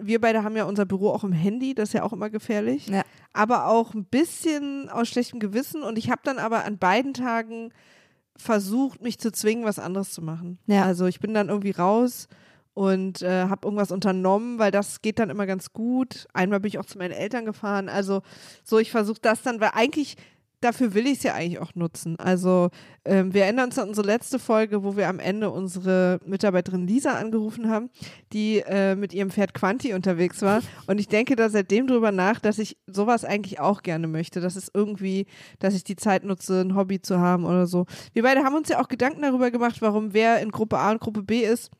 Wir 0.00 0.20
beide 0.22 0.42
haben 0.42 0.56
ja 0.56 0.64
unser 0.64 0.86
Büro 0.86 1.10
auch 1.10 1.22
im 1.22 1.32
Handy, 1.32 1.74
das 1.74 1.90
ist 1.90 1.92
ja 1.92 2.02
auch 2.02 2.14
immer 2.14 2.30
gefährlich. 2.30 2.86
Ja. 2.88 3.02
Aber 3.34 3.66
auch 3.66 3.92
ein 3.92 4.06
bisschen 4.06 4.88
aus 4.88 5.08
schlechtem 5.08 5.38
Gewissen. 5.38 5.82
Und 5.82 5.98
ich 5.98 6.10
habe 6.10 6.22
dann 6.24 6.38
aber 6.38 6.64
an 6.64 6.78
beiden 6.78 7.12
Tagen 7.12 7.72
versucht, 8.36 9.02
mich 9.02 9.18
zu 9.18 9.30
zwingen, 9.32 9.64
was 9.64 9.78
anderes 9.78 10.12
zu 10.12 10.22
machen. 10.22 10.58
Ja. 10.66 10.84
Also 10.84 11.06
ich 11.06 11.20
bin 11.20 11.34
dann 11.34 11.48
irgendwie 11.50 11.72
raus 11.72 12.28
und 12.76 13.22
äh, 13.22 13.48
habe 13.48 13.66
irgendwas 13.66 13.90
unternommen, 13.90 14.58
weil 14.58 14.70
das 14.70 15.00
geht 15.00 15.18
dann 15.18 15.30
immer 15.30 15.46
ganz 15.46 15.72
gut. 15.72 16.26
Einmal 16.34 16.60
bin 16.60 16.68
ich 16.68 16.78
auch 16.78 16.84
zu 16.84 16.98
meinen 16.98 17.12
Eltern 17.12 17.46
gefahren. 17.46 17.88
Also 17.88 18.20
so, 18.64 18.78
ich 18.78 18.90
versuche 18.90 19.18
das 19.22 19.40
dann, 19.40 19.62
weil 19.62 19.70
eigentlich 19.72 20.16
dafür 20.60 20.92
will 20.92 21.06
ich 21.06 21.14
es 21.18 21.22
ja 21.22 21.32
eigentlich 21.32 21.58
auch 21.58 21.74
nutzen. 21.74 22.18
Also 22.18 22.68
ähm, 23.06 23.32
wir 23.32 23.44
erinnern 23.44 23.70
uns 23.70 23.78
an 23.78 23.88
unsere 23.88 24.06
letzte 24.06 24.38
Folge, 24.38 24.84
wo 24.84 24.94
wir 24.94 25.08
am 25.08 25.20
Ende 25.20 25.48
unsere 25.48 26.20
Mitarbeiterin 26.26 26.86
Lisa 26.86 27.12
angerufen 27.12 27.70
haben, 27.70 27.88
die 28.34 28.58
äh, 28.58 28.94
mit 28.94 29.14
ihrem 29.14 29.30
Pferd 29.30 29.54
Quanti 29.54 29.94
unterwegs 29.94 30.42
war. 30.42 30.60
Und 30.86 31.00
ich 31.00 31.08
denke 31.08 31.34
da 31.34 31.48
seitdem 31.48 31.86
drüber 31.86 32.12
nach, 32.12 32.40
dass 32.40 32.58
ich 32.58 32.76
sowas 32.86 33.24
eigentlich 33.24 33.58
auch 33.58 33.84
gerne 33.84 34.06
möchte. 34.06 34.42
Das 34.42 34.54
ist 34.54 34.70
irgendwie, 34.74 35.24
dass 35.60 35.74
ich 35.74 35.82
die 35.82 35.96
Zeit 35.96 36.24
nutze, 36.24 36.60
ein 36.60 36.76
Hobby 36.76 37.00
zu 37.00 37.20
haben 37.20 37.46
oder 37.46 37.66
so. 37.66 37.86
Wir 38.12 38.22
beide 38.22 38.44
haben 38.44 38.54
uns 38.54 38.68
ja 38.68 38.82
auch 38.82 38.88
Gedanken 38.88 39.22
darüber 39.22 39.50
gemacht, 39.50 39.80
warum 39.80 40.12
wer 40.12 40.40
in 40.42 40.50
Gruppe 40.50 40.76
A 40.76 40.90
und 40.90 41.00
Gruppe 41.00 41.22
B 41.22 41.40
ist. 41.40 41.70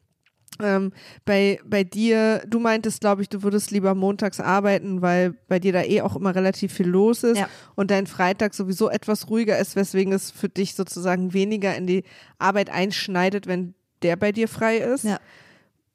Ähm, 0.63 0.93
bei, 1.25 1.59
bei 1.65 1.85
dir, 1.85 2.43
du 2.47 2.59
meintest, 2.59 3.01
glaube 3.01 3.23
ich, 3.23 3.29
du 3.29 3.43
würdest 3.43 3.71
lieber 3.71 3.95
montags 3.95 4.41
arbeiten, 4.41 5.03
weil 5.03 5.35
bei 5.49 5.59
dir 5.59 5.73
da 5.73 5.83
eh 5.83 6.01
auch 6.03 6.17
immer 6.17 6.35
relativ 6.35 6.73
viel 6.73 6.87
los 6.89 7.23
ist 7.23 7.39
Ja. 7.39 7.49
und 7.75 7.91
dein 7.91 8.07
Freitag 8.07 8.55
sowieso 8.55 8.89
etwas 8.91 9.29
ruhiger 9.29 9.59
ist, 9.59 9.77
weswegen 9.77 10.13
es 10.13 10.31
für 10.31 10.49
dich 10.49 10.75
sozusagen 10.75 11.33
weniger 11.33 11.75
in 11.77 11.87
die 11.87 12.05
Arbeit 12.39 12.71
einschneidet, 12.71 13.47
wenn 13.47 13.75
der 14.03 14.17
bei 14.17 14.33
dir 14.33 14.49
frei 14.49 14.79
ist. 14.79 15.05
Ja. 15.05 15.19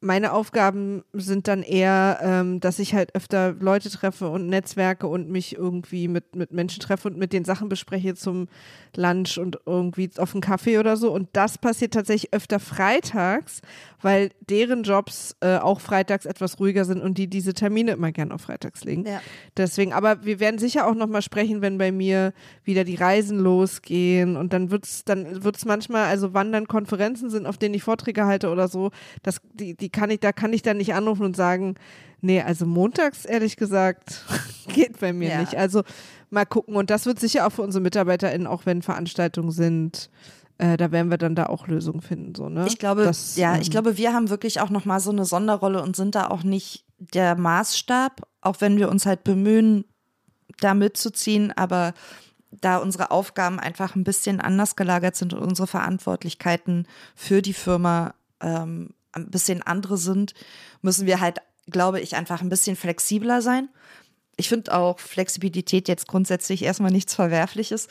Meine 0.02 0.32
Aufgaben 0.32 1.04
sind 1.12 1.46
dann 1.48 1.62
eher, 1.62 2.18
ähm, 2.22 2.58
dass 2.60 2.78
ich 2.78 2.94
halt 2.94 3.14
öfter 3.14 3.52
Leute 3.52 3.88
treffe 3.88 4.28
und 4.28 4.48
Netzwerke 4.48 5.06
und 5.06 5.30
mich 5.30 5.56
irgendwie 5.56 6.08
mit, 6.08 6.34
mit 6.34 6.52
Menschen 6.52 6.80
treffe 6.80 7.08
und 7.08 7.16
mit 7.16 7.32
den 7.32 7.44
Sachen 7.44 7.68
bespreche 7.68 8.14
zum 8.14 8.48
Lunch 8.96 9.38
und 9.38 9.60
irgendwie 9.64 10.10
auf 10.18 10.34
einen 10.34 10.40
Kaffee 10.40 10.78
oder 10.78 10.96
so. 10.96 11.12
Und 11.12 11.28
das 11.32 11.56
passiert 11.56 11.94
tatsächlich 11.94 12.34
öfter 12.34 12.58
freitags, 12.58 13.60
weil 14.00 14.30
deren 14.40 14.82
Jobs 14.82 15.36
äh, 15.40 15.58
auch 15.58 15.80
freitags 15.80 16.26
etwas 16.26 16.58
ruhiger 16.58 16.84
sind 16.84 17.00
und 17.00 17.16
die 17.16 17.28
diese 17.28 17.54
Termine 17.54 17.92
immer 17.92 18.10
gern 18.10 18.32
auf 18.32 18.42
freitags 18.42 18.82
legen. 18.82 19.06
Ja. 19.06 19.20
Deswegen, 19.56 19.92
aber 19.92 20.24
wir 20.24 20.40
werden 20.40 20.58
sicher 20.58 20.86
auch 20.88 20.94
nochmal 20.94 21.22
sprechen, 21.22 21.62
wenn 21.62 21.78
bei 21.78 21.92
mir 21.92 22.32
wieder 22.64 22.82
die 22.82 22.96
Reisen 22.96 23.38
losgehen 23.38 24.36
und 24.36 24.52
dann 24.52 24.72
wird's, 24.72 25.04
dann 25.04 25.44
wird's 25.44 25.64
manchmal, 25.64 26.06
also 26.06 26.34
wann 26.34 26.50
dann 26.50 26.66
Konferenzen 26.66 27.30
sind, 27.30 27.46
auf 27.46 27.56
denen 27.56 27.74
ich 27.74 27.84
Vorträge 27.84 28.26
halte 28.26 28.50
oder 28.50 28.66
so, 28.66 28.90
das, 29.22 29.40
die, 29.54 29.76
die 29.76 29.91
kann 29.92 30.10
ich, 30.10 30.20
da 30.20 30.32
kann 30.32 30.52
ich 30.52 30.62
dann 30.62 30.78
nicht 30.78 30.94
anrufen 30.94 31.24
und 31.24 31.36
sagen, 31.36 31.74
nee, 32.20 32.40
also 32.40 32.66
montags, 32.66 33.24
ehrlich 33.24 33.56
gesagt, 33.56 34.24
geht 34.68 35.00
bei 35.00 35.12
mir 35.12 35.30
Ja. 35.30 35.40
nicht. 35.40 35.56
Also 35.56 35.82
mal 36.30 36.46
gucken. 36.46 36.76
Und 36.76 36.90
das 36.90 37.06
wird 37.06 37.20
sicher 37.20 37.46
auch 37.46 37.52
für 37.52 37.62
unsere 37.62 37.82
MitarbeiterInnen, 37.82 38.46
auch 38.46 38.64
wenn 38.66 38.82
Veranstaltungen 38.82 39.50
sind, 39.50 40.10
äh, 40.58 40.76
da 40.76 40.92
werden 40.92 41.10
wir 41.10 41.18
dann 41.18 41.34
da 41.34 41.46
auch 41.46 41.66
Lösungen 41.66 42.02
finden, 42.02 42.34
so, 42.34 42.48
ne? 42.48 42.66
Ich 42.68 42.78
glaube, 42.78 43.04
Das, 43.04 43.36
ja, 43.36 43.54
ähm, 43.54 43.62
ich 43.62 43.70
glaube, 43.70 43.96
wir 43.96 44.12
haben 44.12 44.30
wirklich 44.30 44.60
auch 44.60 44.70
noch 44.70 44.84
mal 44.84 45.00
so 45.00 45.10
eine 45.10 45.24
Sonderrolle 45.24 45.82
und 45.82 45.96
sind 45.96 46.14
da 46.14 46.28
auch 46.28 46.42
nicht 46.44 46.84
der 46.98 47.34
Maßstab, 47.36 48.22
auch 48.42 48.60
wenn 48.60 48.76
wir 48.76 48.88
uns 48.88 49.06
halt 49.06 49.24
bemühen, 49.24 49.84
da 50.60 50.74
mitzuziehen, 50.74 51.52
aber 51.56 51.94
da 52.60 52.76
unsere 52.76 53.10
Aufgaben 53.10 53.58
einfach 53.58 53.96
ein 53.96 54.04
bisschen 54.04 54.40
anders 54.40 54.76
gelagert 54.76 55.16
sind 55.16 55.32
und 55.32 55.40
unsere 55.42 55.66
Verantwortlichkeiten 55.66 56.86
für 57.16 57.42
die 57.42 57.54
Firma 57.54 58.14
ähm, 58.40 58.90
ein 59.12 59.30
bisschen 59.30 59.62
andere 59.62 59.98
sind, 59.98 60.34
müssen 60.80 61.06
wir 61.06 61.20
halt, 61.20 61.38
glaube 61.66 62.00
ich, 62.00 62.16
einfach 62.16 62.40
ein 62.40 62.48
bisschen 62.48 62.76
flexibler 62.76 63.42
sein. 63.42 63.68
Ich 64.36 64.48
finde 64.48 64.74
auch 64.74 64.98
Flexibilität 64.98 65.88
jetzt 65.88 66.08
grundsätzlich 66.08 66.62
erstmal 66.62 66.90
nichts 66.90 67.14
Verwerfliches, 67.14 67.88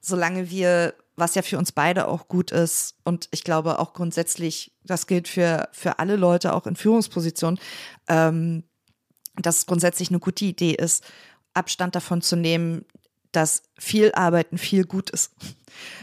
solange 0.00 0.50
wir, 0.50 0.94
was 1.16 1.34
ja 1.34 1.42
für 1.42 1.58
uns 1.58 1.72
beide 1.72 2.08
auch 2.08 2.28
gut 2.28 2.50
ist, 2.50 2.96
und 3.04 3.28
ich 3.30 3.44
glaube 3.44 3.78
auch 3.78 3.92
grundsätzlich, 3.92 4.72
das 4.84 5.06
gilt 5.06 5.28
für, 5.28 5.68
für 5.72 5.98
alle 5.98 6.16
Leute, 6.16 6.54
auch 6.54 6.66
in 6.66 6.76
Führungspositionen, 6.76 7.60
ähm, 8.08 8.64
dass 9.36 9.58
es 9.58 9.66
grundsätzlich 9.66 10.08
eine 10.08 10.18
gute 10.18 10.44
Idee 10.44 10.72
ist, 10.72 11.04
Abstand 11.54 11.94
davon 11.94 12.22
zu 12.22 12.36
nehmen, 12.36 12.84
dass 13.32 13.62
viel 13.78 14.12
Arbeiten 14.12 14.58
viel 14.58 14.84
gut 14.84 15.10
ist. 15.10 15.32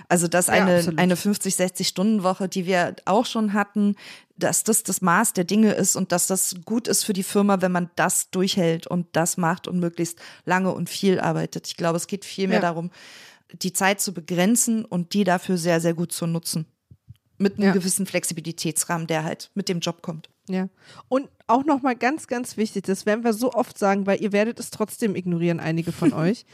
Also, 0.08 0.28
dass 0.28 0.48
Ja, 0.48 0.54
eine, 0.54 0.78
absolut. 0.78 1.00
eine 1.00 1.16
50, 1.16 1.56
60 1.56 1.88
Stunden 1.88 2.24
Woche, 2.24 2.50
die 2.50 2.66
wir 2.66 2.96
auch 3.06 3.26
schon 3.26 3.54
hatten, 3.54 3.96
dass 4.40 4.64
das 4.64 4.84
das 4.84 5.02
Maß 5.02 5.34
der 5.34 5.44
Dinge 5.44 5.74
ist 5.74 5.96
und 5.96 6.12
dass 6.12 6.28
das 6.28 6.56
gut 6.66 6.88
ist 6.88 7.04
für 7.04 7.14
die 7.14 7.24
Firma, 7.24 7.62
wenn 7.62 7.72
man 7.72 7.90
das 7.96 8.30
durchhält 8.32 8.88
und 8.88 9.08
das 9.14 9.38
macht 9.38 9.68
und 9.68 9.80
möglichst 9.80 10.18
lange 10.46 10.72
und 10.74 10.90
viel 10.90 11.20
arbeitet. 11.20 11.68
Ich 11.68 11.78
glaube, 11.78 11.98
es 11.98 12.08
geht 12.08 12.26
vielmehr 12.26 12.58
Ja. 12.58 12.62
darum, 12.62 12.92
die 13.52 13.74
Zeit 13.74 14.00
zu 14.02 14.14
begrenzen 14.14 14.86
und 14.86 15.14
die 15.14 15.24
dafür 15.24 15.58
sehr, 15.58 15.82
sehr 15.82 15.94
gut 15.94 16.12
zu 16.12 16.26
nutzen. 16.28 16.66
Mit 17.38 17.56
einem 17.58 17.68
Ja. 17.68 17.72
gewissen 17.74 18.06
Flexibilitätsrahmen, 18.06 19.08
der 19.08 19.24
halt 19.24 19.50
mit 19.56 19.70
dem 19.70 19.80
Job 19.80 20.02
kommt. 20.02 20.30
Ja. 20.50 20.68
Und 21.08 21.30
auch 21.46 21.64
nochmal 21.64 21.96
ganz, 21.96 22.28
ganz 22.28 22.58
wichtig, 22.58 22.86
das 22.86 23.06
werden 23.06 23.24
wir 23.24 23.34
so 23.34 23.54
oft 23.54 23.78
sagen, 23.78 24.08
weil 24.08 24.22
ihr 24.22 24.32
werdet 24.32 24.60
es 24.60 24.72
trotzdem 24.72 25.16
ignorieren, 25.16 25.60
einige 25.60 25.92
von 25.92 26.12
euch. 26.14 26.46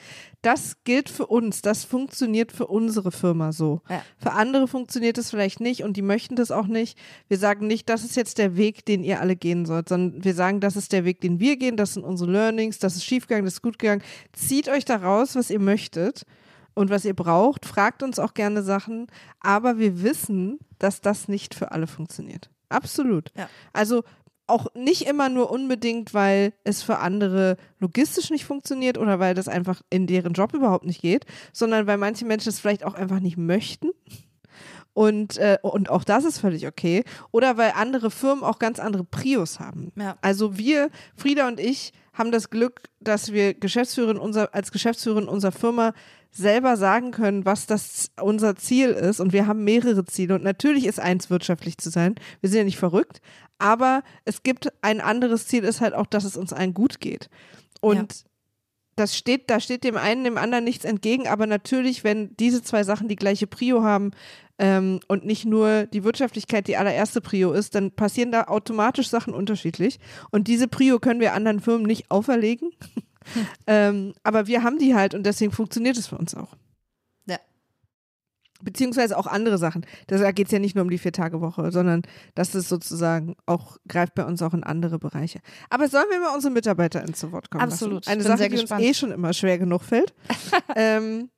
Das 0.42 0.84
gilt 0.84 1.10
für 1.10 1.28
uns, 1.28 1.62
das 1.62 1.86
funktioniert 1.86 2.52
für 2.52 2.68
unsere 2.68 3.12
Firma 3.12 3.52
so. 3.52 3.82
Ja. 3.90 4.04
Für 4.18 4.34
andere 4.34 4.68
funktioniert 4.68 5.18
es 5.18 5.30
vielleicht 5.30 5.60
nicht 5.62 5.84
und 5.84 5.98
die 5.98 6.02
möchten 6.02 6.36
das 6.36 6.52
auch 6.52 6.68
nicht. 6.68 6.98
Wir 7.30 7.38
sagen 7.38 7.68
nicht, 7.68 7.90
das 7.90 8.04
ist 8.04 8.16
jetzt 8.16 8.38
der 8.38 8.58
Weg, 8.58 8.86
den 8.86 9.04
ihr 9.04 9.22
alle 9.22 9.36
gehen 9.36 9.66
sollt, 9.66 9.90
sondern 9.90 10.24
wir 10.24 10.36
sagen, 10.36 10.60
das 10.60 10.76
ist 10.76 10.92
der 10.92 11.06
Weg, 11.06 11.22
den 11.22 11.40
wir 11.40 11.58
gehen, 11.58 11.78
das 11.78 11.94
sind 11.94 12.04
unsere 12.04 12.32
Learnings, 12.32 12.80
das 12.80 12.96
ist 12.96 13.06
schiefgegangen, 13.06 13.46
das 13.46 13.56
ist 13.56 13.62
gut 13.62 13.80
gegangen. 13.80 14.04
Zieht 14.34 14.68
euch 14.68 14.86
da 14.86 14.98
raus, 14.98 15.36
was 15.36 15.50
ihr 15.50 15.60
möchtet 15.60 16.26
und 16.74 16.90
was 16.90 17.06
ihr 17.06 17.16
braucht. 17.16 17.66
Fragt 17.66 18.04
uns 18.04 18.20
auch 18.20 18.34
gerne 18.34 18.62
Sachen, 18.62 19.08
aber 19.40 19.80
wir 19.80 20.04
wissen, 20.04 20.60
dass 20.78 21.02
das 21.02 21.28
nicht 21.28 21.56
für 21.56 21.72
alle 21.72 21.88
funktioniert. 21.88 22.50
Absolut. 22.76 23.32
Ja. 23.36 23.50
Also 23.74 24.04
auch 24.48 24.68
nicht 24.76 25.08
immer 25.08 25.30
nur 25.30 25.50
unbedingt, 25.50 26.14
weil 26.14 26.54
es 26.64 26.84
für 26.84 27.00
andere 27.00 27.58
logistisch 27.80 28.30
nicht 28.30 28.46
funktioniert 28.46 28.98
oder 28.98 29.20
weil 29.20 29.34
das 29.34 29.48
einfach 29.48 29.82
in 29.90 30.06
deren 30.08 30.34
Job 30.34 30.54
überhaupt 30.54 30.86
nicht 30.86 31.02
geht, 31.02 31.26
sondern 31.52 31.88
weil 31.88 31.98
manche 31.98 32.26
Menschen 32.26 32.50
es 32.50 32.60
vielleicht 32.60 32.84
auch 32.84 32.94
einfach 32.94 33.20
nicht 33.20 33.38
möchten. 33.38 33.90
Und, 34.94 35.38
äh, 35.38 35.58
und 35.62 35.90
auch 35.90 36.06
das 36.06 36.24
ist 36.24 36.40
völlig 36.40 36.68
okay. 36.68 37.04
Oder 37.32 37.58
weil 37.58 37.74
andere 37.76 38.10
Firmen 38.10 38.44
auch 38.44 38.60
ganz 38.60 38.80
andere 38.80 39.04
Prios 39.04 39.60
haben. 39.60 39.92
Ja. 39.98 40.18
Also 40.22 40.58
wir, 40.58 40.90
Frieda 41.18 41.48
und 41.48 41.60
ich, 41.60 41.92
haben 42.14 42.32
das 42.32 42.50
Glück, 42.50 42.84
dass 43.02 43.34
wir 43.34 43.54
Geschäftsführerin 43.54 44.18
unser, 44.18 44.56
als 44.56 44.72
Geschäftsführerin 44.72 45.28
unserer 45.28 45.52
Firma 45.52 45.94
selber 46.36 46.76
sagen 46.76 47.12
können, 47.12 47.46
was 47.46 47.66
das 47.66 48.12
unser 48.22 48.56
Ziel 48.56 48.90
ist. 48.90 49.20
Und 49.20 49.34
wir 49.34 49.48
haben 49.48 49.64
mehrere 49.64 50.06
Ziele. 50.06 50.36
Und 50.36 50.44
natürlich 50.44 50.86
ist 50.86 51.00
eins 51.00 51.30
wirtschaftlich 51.30 51.78
zu 51.78 51.90
sein. 51.90 52.16
Wir 52.42 52.50
sind 52.50 52.60
ja 52.60 52.64
nicht 52.66 52.78
verrückt. 52.78 53.22
Aber 53.58 54.04
es 54.26 54.44
gibt 54.44 54.72
ein 54.82 55.00
anderes 55.00 55.48
Ziel, 55.48 55.64
ist 55.64 55.80
halt 55.80 55.94
auch, 55.94 56.06
dass 56.06 56.26
es 56.26 56.36
uns 56.36 56.52
allen 56.52 56.74
gut 56.74 57.00
geht. 57.00 57.30
Und 57.80 58.26
das 58.98 59.18
steht, 59.18 59.50
da 59.50 59.60
steht 59.60 59.84
dem 59.84 59.98
einen, 59.98 60.24
dem 60.24 60.38
anderen 60.38 60.66
nichts 60.66 60.84
entgegen. 60.84 61.28
Aber 61.28 61.48
natürlich, 61.48 62.04
wenn 62.04 62.36
diese 62.38 62.62
zwei 62.62 62.84
Sachen 62.84 63.08
die 63.08 63.16
gleiche 63.16 63.48
Prio 63.48 63.82
haben 63.82 64.12
ähm, 64.58 65.00
und 65.08 65.26
nicht 65.26 65.46
nur 65.46 65.86
die 65.86 66.04
Wirtschaftlichkeit 66.04 66.68
die 66.68 66.78
allererste 66.78 67.22
Prio 67.22 67.54
ist, 67.54 67.76
dann 67.76 67.92
passieren 67.92 68.32
da 68.32 68.46
automatisch 68.46 69.10
Sachen 69.10 69.34
unterschiedlich. 69.34 70.00
Und 70.32 70.50
diese 70.50 70.68
Prio 70.68 71.00
können 71.00 71.22
wir 71.22 71.34
anderen 71.34 71.62
Firmen 71.62 71.86
nicht 71.86 72.12
auferlegen. 72.12 72.72
ähm, 73.68 74.14
aber 74.24 74.48
wir 74.48 74.64
haben 74.64 74.78
die 74.78 74.96
halt 74.96 75.14
und 75.14 75.24
deswegen 75.24 75.52
funktioniert 75.52 75.98
es 75.98 76.08
für 76.08 76.18
uns 76.18 76.36
auch. 76.36 76.56
Ja. 77.26 77.38
Beziehungsweise 78.62 79.18
auch 79.18 79.28
andere 79.28 79.58
Sachen. 79.58 79.86
Da 80.08 80.32
geht 80.32 80.48
es 80.48 80.52
ja 80.52 80.60
nicht 80.60 80.76
nur 80.76 80.84
um 80.84 80.90
die 80.90 80.98
Vier-Tage-Woche, 80.98 81.72
sondern 81.72 82.04
das 82.36 82.56
ist 82.56 82.70
sozusagen 82.70 83.36
auch, 83.46 83.78
greift 83.88 84.16
bei 84.16 84.26
uns 84.26 84.42
auch 84.42 84.54
in 84.54 84.64
andere 84.64 85.00
Bereiche. 85.00 85.40
Aber 85.70 85.88
sollen 85.88 86.08
wir 86.10 86.20
mal 86.20 86.34
unsere 86.34 86.54
MitarbeiterInnen 86.54 87.14
zu 87.14 87.32
Wort 87.32 87.50
kommen 87.50 87.64
Absolut. 87.64 88.06
lassen? 88.06 88.10
Eine 88.10 88.24
Sache, 88.24 88.50
die 88.50 88.58
gespannt. 88.58 88.82
uns 88.82 88.90
eh 88.90 88.94
schon 88.94 89.12
immer 89.12 89.34
schwer 89.34 89.58
genug 89.58 89.84
fällt. 89.84 90.14
ähm, 90.76 91.30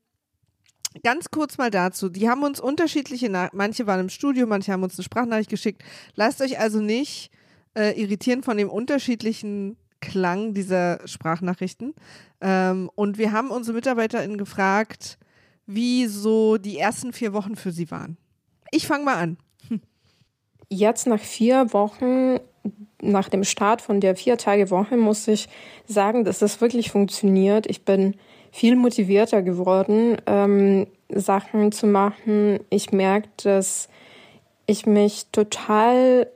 ganz 1.03 1.29
kurz 1.31 1.57
mal 1.57 1.71
dazu. 1.71 2.09
Die 2.09 2.29
haben 2.29 2.43
uns 2.43 2.59
unterschiedliche, 2.59 3.29
Na 3.29 3.49
manche 3.53 3.87
waren 3.87 4.01
im 4.01 4.09
Studio, 4.09 4.47
manche 4.47 4.71
haben 4.71 4.83
uns 4.83 4.97
eine 4.97 5.03
Sprachnachricht 5.03 5.49
geschickt. 5.49 5.83
Lasst 6.15 6.41
euch 6.41 6.59
also 6.59 6.79
nicht 6.79 7.31
äh, 7.77 7.99
irritieren 7.99 8.43
von 8.43 8.57
dem 8.57 8.69
unterschiedlichen 8.69 9.77
Klang 9.99 10.53
dieser 10.53 10.99
Sprachnachrichten. 11.05 11.93
Ähm, 12.41 12.89
und 12.95 13.17
wir 13.17 13.31
haben 13.31 13.49
unsere 13.49 13.75
MitarbeiterInnen 13.75 14.37
gefragt, 14.37 15.17
wie 15.65 16.07
so 16.07 16.57
die 16.57 16.77
ersten 16.77 17.13
vier 17.13 17.33
Wochen 17.33 17.55
für 17.55 17.71
sie 17.71 17.91
waren. 17.91 18.17
Ich 18.71 18.87
fange 18.87 19.05
mal 19.05 19.15
an. 19.15 19.37
Jetzt 20.69 21.07
nach 21.07 21.19
vier 21.19 21.73
Wochen, 21.73 22.39
nach 23.01 23.29
dem 23.29 23.43
Start 23.43 23.81
von 23.81 23.99
der 23.99 24.15
Vier-Tage-Woche, 24.15 24.97
muss 24.97 25.27
ich 25.27 25.47
sagen, 25.85 26.23
dass 26.23 26.39
das 26.39 26.61
wirklich 26.61 26.91
funktioniert. 26.91 27.67
Ich 27.69 27.85
bin 27.85 28.15
viel 28.51 28.75
motivierter 28.75 29.41
geworden, 29.41 30.17
ähm, 30.25 30.87
Sachen 31.09 31.71
zu 31.71 31.85
machen. 31.87 32.59
Ich 32.69 32.91
merke, 32.91 33.29
dass 33.43 33.87
ich 34.65 34.85
mich 34.85 35.27
total 35.31 36.27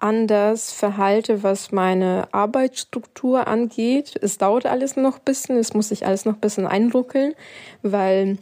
anders 0.00 0.72
verhalte, 0.72 1.42
was 1.42 1.72
meine 1.72 2.28
Arbeitsstruktur 2.32 3.48
angeht. 3.48 4.14
Es 4.20 4.38
dauert 4.38 4.66
alles 4.66 4.96
noch 4.96 5.16
ein 5.18 5.24
bisschen, 5.24 5.56
es 5.56 5.74
muss 5.74 5.88
sich 5.88 6.06
alles 6.06 6.24
noch 6.24 6.34
ein 6.34 6.40
bisschen 6.40 6.66
einruckeln, 6.66 7.34
weil 7.82 8.38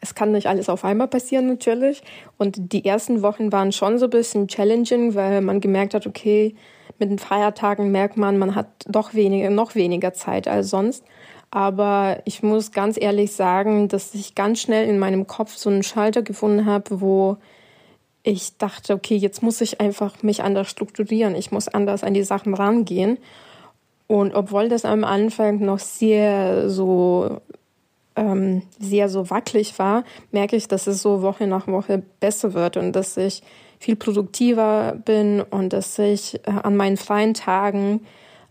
es 0.00 0.14
kann 0.14 0.32
nicht 0.32 0.46
alles 0.46 0.68
auf 0.68 0.84
einmal 0.84 1.08
passieren 1.08 1.48
natürlich. 1.48 2.02
Und 2.36 2.72
die 2.72 2.84
ersten 2.84 3.22
Wochen 3.22 3.52
waren 3.52 3.72
schon 3.72 3.98
so 3.98 4.06
ein 4.06 4.10
bisschen 4.10 4.48
challenging, 4.48 5.14
weil 5.14 5.40
man 5.40 5.60
gemerkt 5.60 5.94
hat, 5.94 6.06
okay, 6.06 6.54
mit 6.98 7.10
den 7.10 7.18
Feiertagen 7.18 7.90
merkt 7.90 8.16
man, 8.16 8.38
man 8.38 8.54
hat 8.54 8.68
doch 8.86 9.14
weniger, 9.14 9.50
noch 9.50 9.74
weniger 9.74 10.12
Zeit 10.14 10.48
als 10.48 10.70
sonst. 10.70 11.04
Aber 11.50 12.20
ich 12.24 12.42
muss 12.42 12.72
ganz 12.72 13.00
ehrlich 13.00 13.32
sagen, 13.32 13.88
dass 13.88 14.14
ich 14.14 14.34
ganz 14.34 14.60
schnell 14.60 14.88
in 14.88 14.98
meinem 14.98 15.26
Kopf 15.26 15.56
so 15.56 15.70
einen 15.70 15.82
Schalter 15.82 16.22
gefunden 16.22 16.66
habe, 16.66 17.00
wo 17.00 17.38
ich 18.22 18.56
dachte, 18.58 18.94
okay, 18.94 19.16
jetzt 19.16 19.42
muss 19.42 19.60
ich 19.60 19.80
einfach 19.80 20.22
mich 20.22 20.42
anders 20.42 20.68
strukturieren. 20.68 21.34
Ich 21.34 21.50
muss 21.52 21.68
anders 21.68 22.04
an 22.04 22.14
die 22.14 22.24
Sachen 22.24 22.54
rangehen. 22.54 23.18
Und 24.06 24.34
obwohl 24.34 24.68
das 24.68 24.84
am 24.84 25.04
Anfang 25.04 25.60
noch 25.60 25.78
sehr 25.78 26.68
so 26.68 27.40
ähm, 28.18 28.62
sehr 28.78 29.08
so 29.08 29.30
wackelig 29.30 29.78
war, 29.78 30.04
merke 30.32 30.56
ich, 30.56 30.66
dass 30.66 30.86
es 30.86 31.02
so 31.02 31.22
Woche 31.22 31.46
nach 31.46 31.68
Woche 31.68 32.02
besser 32.20 32.52
wird 32.52 32.76
und 32.76 32.92
dass 32.92 33.16
ich 33.16 33.42
viel 33.78 33.96
produktiver 33.96 34.96
bin 35.04 35.40
und 35.40 35.72
dass 35.72 35.98
ich 35.98 36.34
äh, 36.46 36.50
an 36.50 36.76
meinen 36.76 36.96
freien 36.96 37.34
Tagen 37.34 38.00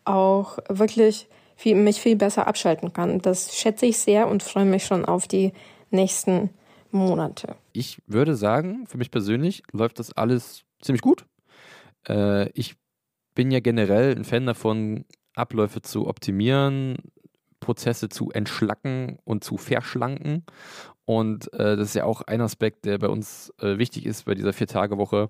auch 0.05 0.57
wirklich 0.69 1.27
viel, 1.57 1.75
mich 1.75 1.99
viel 1.99 2.15
besser 2.15 2.47
abschalten 2.47 2.93
kann. 2.93 3.19
Das 3.19 3.57
schätze 3.57 3.87
ich 3.87 3.97
sehr 3.97 4.27
und 4.27 4.41
freue 4.41 4.65
mich 4.65 4.85
schon 4.85 5.03
auf 5.03 5.27
die 5.27 5.51
nächsten 5.91 6.49
Monate. 6.97 7.55
Ich 7.73 8.01
würde 8.07 8.35
sagen, 8.35 8.87
für 8.87 8.97
mich 8.97 9.11
persönlich 9.11 9.63
läuft 9.71 9.99
das 9.99 10.11
alles 10.13 10.63
ziemlich 10.81 11.01
gut. 11.01 11.25
Äh, 12.07 12.49
ich 12.51 12.75
bin 13.35 13.51
ja 13.51 13.59
generell 13.59 14.15
ein 14.15 14.23
Fan 14.23 14.45
davon, 14.45 15.05
Abläufe 15.35 15.81
zu 15.81 16.07
optimieren, 16.07 16.97
Prozesse 17.59 18.09
zu 18.09 18.31
entschlacken 18.31 19.19
und 19.23 19.43
zu 19.43 19.57
verschlanken. 19.57 20.43
Und 21.05 21.53
äh, 21.53 21.77
das 21.77 21.89
ist 21.89 21.95
ja 21.95 22.03
auch 22.03 22.21
ein 22.21 22.41
Aspekt, 22.41 22.85
der 22.85 22.97
bei 22.97 23.07
uns 23.07 23.53
äh, 23.61 23.77
wichtig 23.77 24.05
ist 24.05 24.25
bei 24.25 24.35
dieser 24.35 24.53
Vier-Tage-Woche, 24.53 25.29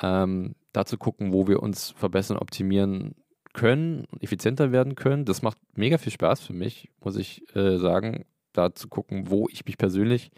ähm, 0.00 0.54
da 0.72 0.84
zu 0.84 0.96
gucken, 0.96 1.32
wo 1.32 1.48
wir 1.48 1.62
uns 1.62 1.90
verbessern, 1.90 2.36
optimieren 2.36 3.14
können, 3.52 4.06
effizienter 4.20 4.70
werden 4.70 4.94
können. 4.94 5.24
Das 5.24 5.42
macht 5.42 5.58
mega 5.74 5.98
viel 5.98 6.12
Spaß 6.12 6.40
für 6.40 6.52
mich, 6.52 6.90
muss 7.02 7.16
ich 7.16 7.42
äh, 7.56 7.78
sagen, 7.78 8.24
da 8.58 8.74
zu 8.74 8.88
gucken, 8.88 9.30
wo 9.30 9.48
ich 9.50 9.64
mich 9.64 9.78
persönlich 9.78 10.30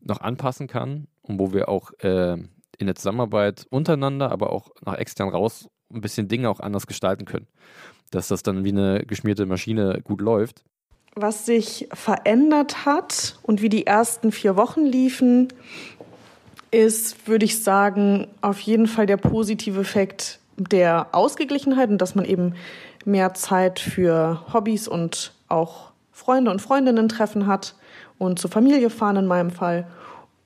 noch 0.00 0.20
anpassen 0.20 0.66
kann 0.66 1.06
und 1.22 1.38
wo 1.38 1.52
wir 1.52 1.68
auch 1.68 1.92
äh, 2.00 2.36
in 2.78 2.86
der 2.86 2.94
Zusammenarbeit 2.94 3.66
untereinander, 3.70 4.30
aber 4.30 4.52
auch 4.52 4.70
nach 4.84 4.94
extern 4.94 5.28
raus 5.28 5.68
ein 5.92 6.00
bisschen 6.00 6.28
Dinge 6.28 6.50
auch 6.50 6.60
anders 6.60 6.86
gestalten 6.86 7.24
können. 7.24 7.46
Dass 8.10 8.28
das 8.28 8.42
dann 8.42 8.64
wie 8.64 8.70
eine 8.70 9.04
geschmierte 9.06 9.46
Maschine 9.46 10.00
gut 10.02 10.20
läuft. 10.20 10.64
Was 11.14 11.46
sich 11.46 11.88
verändert 11.92 12.86
hat 12.86 13.38
und 13.42 13.60
wie 13.60 13.68
die 13.68 13.86
ersten 13.86 14.30
vier 14.32 14.56
Wochen 14.56 14.84
liefen, 14.84 15.48
ist, 16.70 17.26
würde 17.26 17.44
ich 17.44 17.62
sagen, 17.62 18.28
auf 18.40 18.60
jeden 18.60 18.86
Fall 18.86 19.06
der 19.06 19.16
positive 19.16 19.80
Effekt 19.80 20.38
der 20.56 21.08
Ausgeglichenheit 21.12 21.88
und 21.88 21.98
dass 21.98 22.14
man 22.14 22.24
eben 22.24 22.54
mehr 23.04 23.34
Zeit 23.34 23.78
für 23.78 24.44
Hobbys 24.52 24.86
und 24.86 25.32
auch 25.48 25.92
Freunde 26.18 26.50
und 26.50 26.60
Freundinnen 26.60 27.08
treffen 27.08 27.46
hat 27.46 27.76
und 28.18 28.40
zur 28.40 28.50
Familie 28.50 28.90
fahren 28.90 29.14
in 29.14 29.26
meinem 29.26 29.50
Fall. 29.50 29.86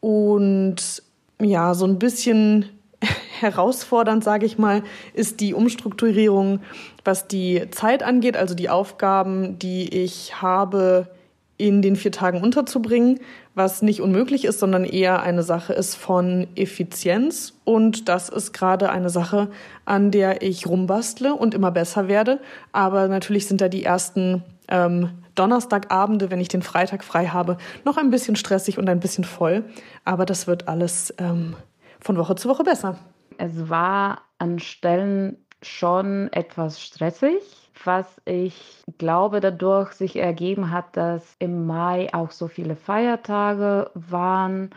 Und 0.01 1.03
ja, 1.41 1.73
so 1.73 1.87
ein 1.87 1.99
bisschen 1.99 2.67
herausfordernd, 3.41 4.23
sage 4.23 4.45
ich 4.45 4.59
mal, 4.59 4.83
ist 5.15 5.41
die 5.41 5.55
Umstrukturierung, 5.55 6.61
was 7.07 7.27
die 7.27 7.71
Zeit 7.71 8.03
angeht, 8.03 8.37
also 8.37 8.55
die 8.55 8.69
Aufgaben, 8.69 9.59
die 9.59 9.89
ich 9.89 10.43
habe, 10.43 11.09
in 11.57 11.81
den 11.81 11.97
vier 11.97 12.13
Tagen 12.13 12.43
unterzubringen, 12.43 13.21
was 13.55 13.81
nicht 13.81 14.03
unmöglich 14.03 14.45
ist, 14.45 14.59
sondern 14.59 14.85
eher 14.85 15.23
eine 15.23 15.43
Sache 15.43 15.73
ist 15.73 15.95
von 15.95 16.49
Effizienz. 16.55 17.55
Und 17.65 18.09
das 18.11 18.29
ist 18.29 18.53
gerade 18.53 18.91
eine 18.91 19.11
Sache, 19.11 19.49
an 19.87 20.11
der 20.11 20.43
ich 20.43 20.67
rumbastle 20.67 21.35
und 21.35 21.55
immer 21.55 21.71
besser 21.71 22.09
werde. 22.09 22.41
Aber 22.73 23.09
natürlich 23.09 23.47
sind 23.47 23.61
da 23.61 23.69
die 23.69 23.85
ersten 23.85 24.43
ähm, 24.69 25.11
Donnerstagabende, 25.35 26.31
wenn 26.31 26.41
ich 26.41 26.49
den 26.49 26.63
Freitag 26.63 27.05
frei 27.05 27.27
habe, 27.27 27.57
noch 27.85 27.97
ein 27.97 28.11
bisschen 28.11 28.37
stressig 28.37 28.79
und 28.79 28.89
ein 28.89 29.01
bisschen 29.01 29.25
voll. 29.25 29.65
Aber 30.05 30.27
das 30.27 30.47
wird 30.47 30.69
alles 30.69 31.15
ähm, 31.19 31.57
von 32.01 32.17
Woche 32.19 32.35
zu 32.35 32.49
Woche 32.49 32.65
besser. 32.65 32.99
Es 33.39 33.69
war 33.69 34.23
an 34.39 34.59
Stellen 34.59 35.39
schon 35.63 36.33
etwas 36.33 36.81
stressig, 36.81 37.43
was 37.85 38.07
ich 38.25 38.83
glaube 38.99 39.41
dadurch 39.41 39.93
sich 39.93 40.17
ergeben 40.17 40.71
hat, 40.71 40.97
dass 40.97 41.37
im 41.39 41.67
Mai 41.67 42.13
auch 42.13 42.31
so 42.31 42.49
viele 42.49 42.77
Feiertage 42.77 43.91
waren. 43.95 44.71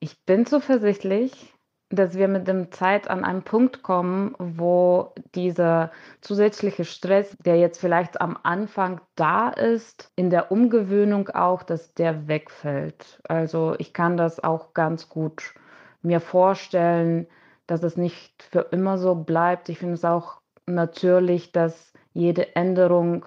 Ich 0.00 0.24
bin 0.24 0.46
zuversichtlich, 0.46 1.53
dass 1.96 2.14
wir 2.16 2.28
mit 2.28 2.48
dem 2.48 2.72
Zeit 2.72 3.08
an 3.08 3.24
einen 3.24 3.42
Punkt 3.42 3.82
kommen, 3.82 4.34
wo 4.38 5.12
dieser 5.34 5.90
zusätzliche 6.20 6.84
Stress, 6.84 7.36
der 7.44 7.56
jetzt 7.56 7.80
vielleicht 7.80 8.20
am 8.20 8.38
Anfang 8.42 9.00
da 9.16 9.48
ist, 9.50 10.10
in 10.16 10.30
der 10.30 10.52
Umgewöhnung 10.52 11.28
auch, 11.30 11.62
dass 11.62 11.94
der 11.94 12.28
wegfällt. 12.28 13.20
Also 13.28 13.74
ich 13.78 13.92
kann 13.92 14.16
das 14.16 14.42
auch 14.42 14.74
ganz 14.74 15.08
gut 15.08 15.54
mir 16.02 16.20
vorstellen, 16.20 17.26
dass 17.66 17.82
es 17.82 17.96
nicht 17.96 18.42
für 18.42 18.66
immer 18.70 18.98
so 18.98 19.14
bleibt. 19.14 19.68
Ich 19.68 19.78
finde 19.78 19.94
es 19.94 20.04
auch 20.04 20.40
natürlich, 20.66 21.52
dass 21.52 21.92
jede 22.12 22.54
Änderung 22.56 23.26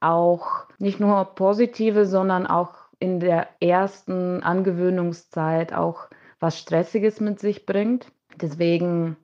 auch 0.00 0.66
nicht 0.78 1.00
nur 1.00 1.24
positive, 1.34 2.06
sondern 2.06 2.46
auch 2.46 2.74
in 3.00 3.20
der 3.20 3.48
ersten 3.60 4.42
Angewöhnungszeit 4.42 5.72
auch 5.72 6.08
was 6.40 6.58
Stressiges 6.58 7.20
mit 7.20 7.40
sich 7.40 7.66
bringt. 7.66 8.06
Deswegen 8.40 9.16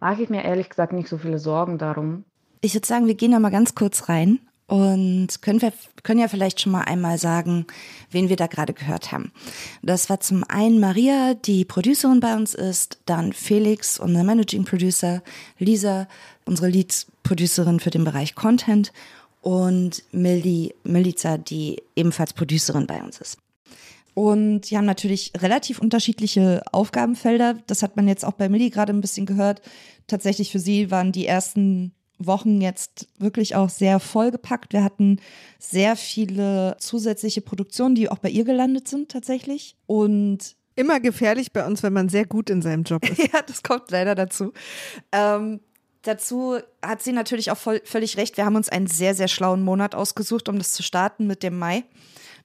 mache 0.00 0.22
ich 0.22 0.30
mir 0.30 0.44
ehrlich 0.44 0.68
gesagt 0.68 0.92
nicht 0.92 1.08
so 1.08 1.18
viele 1.18 1.38
Sorgen 1.38 1.78
darum. 1.78 2.24
Ich 2.60 2.74
würde 2.74 2.86
sagen, 2.86 3.06
wir 3.06 3.14
gehen 3.14 3.32
da 3.32 3.38
mal 3.38 3.50
ganz 3.50 3.74
kurz 3.74 4.08
rein 4.08 4.40
und 4.66 5.42
können 5.42 5.60
wir 5.62 5.72
können 6.04 6.20
ja 6.20 6.28
vielleicht 6.28 6.60
schon 6.60 6.72
mal 6.72 6.82
einmal 6.82 7.18
sagen, 7.18 7.66
wen 8.10 8.28
wir 8.28 8.36
da 8.36 8.46
gerade 8.46 8.72
gehört 8.72 9.12
haben. 9.12 9.32
Das 9.82 10.08
war 10.08 10.20
zum 10.20 10.44
einen 10.44 10.78
Maria, 10.78 11.34
die 11.34 11.64
Producerin 11.64 12.20
bei 12.20 12.36
uns 12.36 12.54
ist, 12.54 13.00
dann 13.04 13.32
Felix, 13.32 13.98
unser 13.98 14.22
Managing 14.22 14.64
Producer, 14.64 15.22
Lisa, 15.58 16.06
unsere 16.46 16.68
Lead 16.68 17.06
Producerin 17.22 17.80
für 17.80 17.90
den 17.90 18.04
Bereich 18.04 18.34
Content 18.34 18.92
und 19.40 20.04
Mildi 20.12 20.74
Milica, 20.84 21.36
die 21.36 21.82
ebenfalls 21.96 22.32
Producerin 22.32 22.86
bei 22.86 23.02
uns 23.02 23.20
ist. 23.20 23.38
Und 24.14 24.62
die 24.62 24.76
haben 24.76 24.86
natürlich 24.86 25.32
relativ 25.38 25.78
unterschiedliche 25.78 26.62
Aufgabenfelder. 26.72 27.54
Das 27.66 27.82
hat 27.82 27.96
man 27.96 28.08
jetzt 28.08 28.24
auch 28.24 28.32
bei 28.32 28.48
Milli 28.48 28.70
gerade 28.70 28.92
ein 28.92 29.00
bisschen 29.00 29.26
gehört. 29.26 29.62
Tatsächlich 30.06 30.50
für 30.50 30.58
sie 30.58 30.90
waren 30.90 31.12
die 31.12 31.26
ersten 31.26 31.92
Wochen 32.18 32.60
jetzt 32.60 33.08
wirklich 33.18 33.56
auch 33.56 33.70
sehr 33.70 33.98
vollgepackt. 33.98 34.72
Wir 34.72 34.84
hatten 34.84 35.20
sehr 35.58 35.96
viele 35.96 36.76
zusätzliche 36.78 37.40
Produktionen, 37.40 37.94
die 37.94 38.10
auch 38.10 38.18
bei 38.18 38.28
ihr 38.28 38.44
gelandet 38.44 38.88
sind 38.88 39.10
tatsächlich. 39.10 39.76
Und 39.86 40.56
immer 40.76 41.00
gefährlich 41.00 41.52
bei 41.52 41.66
uns, 41.66 41.82
wenn 41.82 41.92
man 41.92 42.08
sehr 42.08 42.26
gut 42.26 42.50
in 42.50 42.62
seinem 42.62 42.84
Job 42.84 43.08
ist. 43.08 43.18
ja, 43.32 43.42
das 43.42 43.62
kommt 43.62 43.90
leider 43.90 44.14
dazu. 44.14 44.52
Ähm, 45.12 45.60
dazu 46.02 46.58
hat 46.82 47.02
sie 47.02 47.12
natürlich 47.12 47.50
auch 47.50 47.56
voll, 47.56 47.80
völlig 47.84 48.16
recht. 48.16 48.36
Wir 48.36 48.44
haben 48.44 48.56
uns 48.56 48.68
einen 48.68 48.86
sehr, 48.86 49.14
sehr 49.14 49.28
schlauen 49.28 49.62
Monat 49.62 49.94
ausgesucht, 49.94 50.48
um 50.48 50.58
das 50.58 50.72
zu 50.72 50.82
starten 50.82 51.26
mit 51.26 51.42
dem 51.42 51.58
Mai 51.58 51.84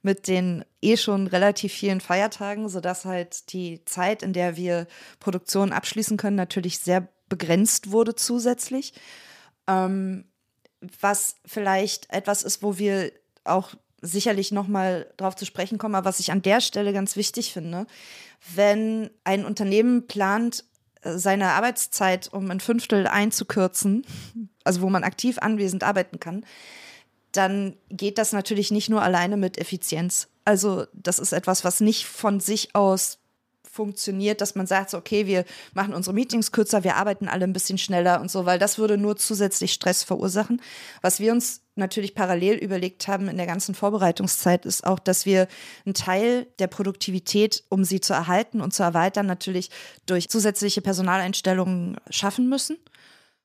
mit 0.06 0.28
den 0.28 0.64
eh 0.82 0.98
schon 0.98 1.26
relativ 1.26 1.74
vielen 1.74 2.00
Feiertagen, 2.00 2.70
sodass 2.70 3.06
halt 3.06 3.52
die 3.52 3.84
Zeit, 3.86 4.22
in 4.22 4.34
der 4.34 4.56
wir 4.56 4.86
Produktionen 5.20 5.74
abschließen 5.74 6.16
können, 6.16 6.36
natürlich 6.36 6.78
sehr 6.78 7.08
begrenzt 7.28 7.92
wurde 7.92 8.14
zusätzlich. 8.14 8.94
Ähm, 9.68 10.26
was 11.02 11.38
vielleicht 11.44 12.14
etwas 12.14 12.44
ist, 12.44 12.62
wo 12.62 12.78
wir 12.78 13.12
auch 13.46 13.74
sicherlich 14.00 14.52
nochmal 14.52 15.12
drauf 15.18 15.36
zu 15.36 15.44
sprechen 15.46 15.80
kommen, 15.80 15.96
aber 15.96 16.06
was 16.06 16.20
ich 16.20 16.32
an 16.32 16.44
der 16.44 16.62
Stelle 16.62 16.94
ganz 16.94 17.16
wichtig 17.16 17.52
finde, 17.52 17.88
wenn 18.54 19.10
ein 19.24 19.44
Unternehmen 19.44 20.06
plant, 20.06 20.66
äh, 21.02 21.18
seine 21.18 21.54
Arbeitszeit 21.54 22.32
um 22.32 22.52
ein 22.52 22.60
Fünftel 22.60 23.08
einzukürzen, 23.08 24.06
also 24.64 24.82
wo 24.82 24.90
man 24.90 25.04
aktiv 25.04 25.40
anwesend 25.40 25.84
arbeiten 25.84 26.20
kann, 26.20 26.46
dann 27.38 27.76
geht 27.90 28.18
das 28.18 28.34
natürlich 28.34 28.72
nicht 28.72 28.90
nur 28.90 29.02
alleine 29.02 29.38
mit 29.38 29.58
Effizienz. 29.58 30.28
Also 30.46 30.86
das 30.94 31.20
ist 31.20 31.34
etwas, 31.34 31.64
was 31.64 31.82
nicht 31.82 32.06
von 32.06 32.40
sich 32.40 32.76
aus 32.76 33.20
funktioniert, 33.76 34.40
dass 34.42 34.56
man 34.56 34.68
sagt, 34.68 34.94
okay, 34.94 35.28
wir 35.28 35.44
machen 35.74 35.94
unsere 35.94 36.14
Meetings 36.14 36.52
kürzer, 36.52 36.84
wir 36.84 36.96
arbeiten 36.96 37.28
alle 37.28 37.44
ein 37.44 37.54
bisschen 37.54 37.78
schneller 37.78 38.22
und 38.22 38.32
so, 38.32 38.46
weil 38.46 38.58
das 38.58 38.78
würde 38.78 38.98
nur 38.98 39.18
zusätzlich 39.18 39.74
Stress 39.74 40.04
verursachen. 40.04 40.62
Was 41.02 41.20
wir 41.20 41.34
uns 41.34 41.62
natürlich 41.76 42.16
parallel 42.16 42.56
überlegt 42.56 43.08
haben 43.10 43.28
in 43.28 43.36
der 43.36 43.46
ganzen 43.46 43.76
Vorbereitungszeit, 43.76 44.66
ist 44.66 44.86
auch, 44.88 45.00
dass 45.00 45.26
wir 45.26 45.48
einen 45.86 45.94
Teil 45.94 46.48
der 46.60 46.68
Produktivität, 46.68 47.66
um 47.70 47.84
sie 47.84 48.00
zu 48.00 48.14
erhalten 48.14 48.62
und 48.62 48.74
zu 48.74 48.82
erweitern, 48.82 49.26
natürlich 49.26 49.70
durch 50.06 50.30
zusätzliche 50.30 50.82
Personaleinstellungen 50.82 51.98
schaffen 52.10 52.48
müssen. 52.48 52.78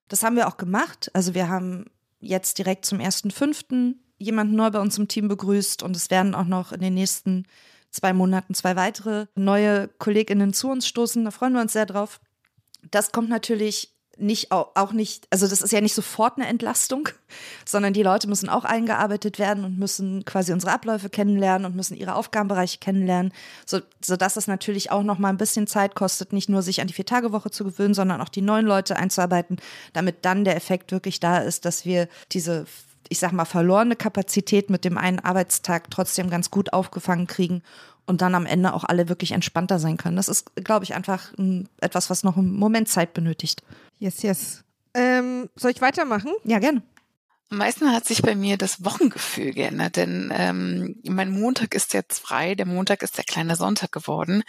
Das 0.07 0.23
haben 0.23 0.37
wir 0.37 0.47
auch 0.47 0.57
gemacht. 0.57 1.11
Also 1.13 1.35
wir 1.35 1.49
haben 1.49 1.87
jetzt 2.21 2.59
direkt 2.59 2.85
zum 2.85 2.99
1.5. 2.99 3.95
jemanden 4.19 4.57
neu 4.57 4.71
bei 4.71 4.81
uns 4.81 4.99
im 4.99 5.09
Team 5.09 5.29
begrüßt 5.29 5.83
und 5.83 5.97
es 5.97 6.11
werden 6.11 6.35
auch 6.35 6.45
noch 6.45 6.73
in 6.73 6.81
den 6.81 6.95
nächsten 6.95 7.47
zwei 7.91 8.13
Monaten 8.13 8.55
zwei 8.55 8.77
weitere 8.77 9.27
neue 9.35 9.89
KollegInnen 9.89 10.53
zu 10.53 10.71
uns 10.71 10.87
stoßen. 10.87 11.25
Da 11.25 11.31
freuen 11.31 11.55
wir 11.55 11.61
uns 11.61 11.73
sehr 11.73 11.87
drauf. 11.87 12.21
Das 12.91 13.13
kommt 13.13 13.29
natürlich 13.29 13.95
nicht 14.21 14.53
auch 14.53 14.93
nicht, 14.93 15.27
also 15.31 15.47
das 15.47 15.63
ist 15.63 15.73
ja 15.73 15.81
nicht 15.81 15.95
sofort 15.95 16.37
eine 16.37 16.47
Entlastung, 16.47 17.09
sondern 17.65 17.93
die 17.93 18.03
Leute 18.03 18.29
müssen 18.29 18.49
auch 18.49 18.65
eingearbeitet 18.65 19.39
werden 19.39 19.65
und 19.65 19.79
müssen 19.79 20.25
quasi 20.25 20.53
unsere 20.53 20.73
Abläufe 20.73 21.11
kennenlernen 21.11 21.67
und 21.67 21.77
müssen 21.77 21.97
ihre 21.97 22.15
Aufgabenbereiche 22.15 22.79
kennenlernen, 22.79 23.33
so, 23.67 23.81
sodass 24.05 24.37
es 24.37 24.47
natürlich 24.47 24.91
auch 24.91 25.03
noch 25.03 25.19
mal 25.19 25.29
ein 25.29 25.39
bisschen 25.39 25.67
Zeit 25.67 25.95
kostet, 25.95 26.33
nicht 26.33 26.49
nur 26.49 26.63
sich 26.63 26.81
an 26.81 26.87
die 26.87 26.95
Vier-Tage-Woche 26.95 27.51
zu 27.51 27.65
gewöhnen, 27.65 27.95
sondern 27.95 28.21
auch 28.21 28.29
die 28.29 28.43
neuen 28.43 28.67
Leute 28.67 28.97
einzuarbeiten, 28.97 29.57
damit 29.93 30.25
dann 30.25 30.45
der 30.45 30.57
Effekt 30.57 30.93
wirklich 30.93 31.21
da 31.21 31.39
ist, 31.39 31.65
dass 31.65 31.85
wir 31.85 32.09
diese 32.33 32.67
ich 33.13 33.19
sag 33.19 33.33
mal, 33.33 33.45
verlorene 33.45 33.97
Kapazität 33.97 34.71
mit 34.71 34.85
dem 34.85 34.97
einen 34.97 35.19
Arbeitstag 35.19 35.91
trotzdem 35.91 36.31
ganz 36.31 36.53
gut 36.53 36.73
aufgefangen 36.73 37.27
kriegen 37.27 37.63
und 38.07 38.23
dann 38.23 38.35
am 38.35 38.47
Ende 38.47 38.73
auch 38.73 38.85
alle 38.85 39.09
wirklich 39.09 39.33
entspannter 39.33 39.79
sein 39.79 39.97
können. 39.97 40.17
Das 40.17 40.29
ist, 40.29 40.55
glaube 40.57 40.85
ich, 40.85 40.95
einfach 40.95 41.33
etwas, 41.81 42.11
was 42.11 42.23
noch 42.23 42.37
einen 42.37 42.53
Moment 42.53 42.89
Zeit 42.89 43.15
benötigt. 43.15 43.63
Yes, 44.01 44.23
yes. 44.23 44.65
Ähm, 44.95 45.51
soll 45.55 45.71
ich 45.71 45.83
weitermachen? 45.83 46.33
Ja, 46.45 46.59
gerne. 46.59 46.83
Am 47.51 47.59
meisten 47.59 47.93
hat 47.93 48.07
sich 48.07 48.23
bei 48.23 48.35
mir 48.35 48.57
das 48.57 48.85
Wochengefühl 48.85 49.53
geändert, 49.53 49.97
denn 49.97 50.33
ähm, 50.35 50.97
mein 51.05 51.31
Montag 51.31 51.75
ist 51.75 51.93
jetzt 51.93 52.19
frei, 52.19 52.55
der 52.55 52.65
Montag 52.65 53.03
ist 53.03 53.19
der 53.19 53.25
kleine 53.25 53.57
Sonntag 53.57 53.93
geworden 53.93 54.43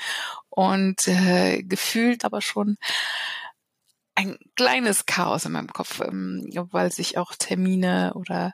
und 0.50 1.06
äh, 1.08 1.64
gefühlt 1.64 2.24
aber 2.24 2.42
schon 2.42 2.78
ein 4.16 4.38
kleines 4.56 5.06
Chaos 5.06 5.46
in 5.46 5.52
meinem 5.52 5.74
Kopf, 5.74 6.00
ähm, 6.00 6.48
weil 6.72 6.92
sich 6.92 7.18
auch 7.18 7.34
Termine 7.36 8.14
oder 8.16 8.54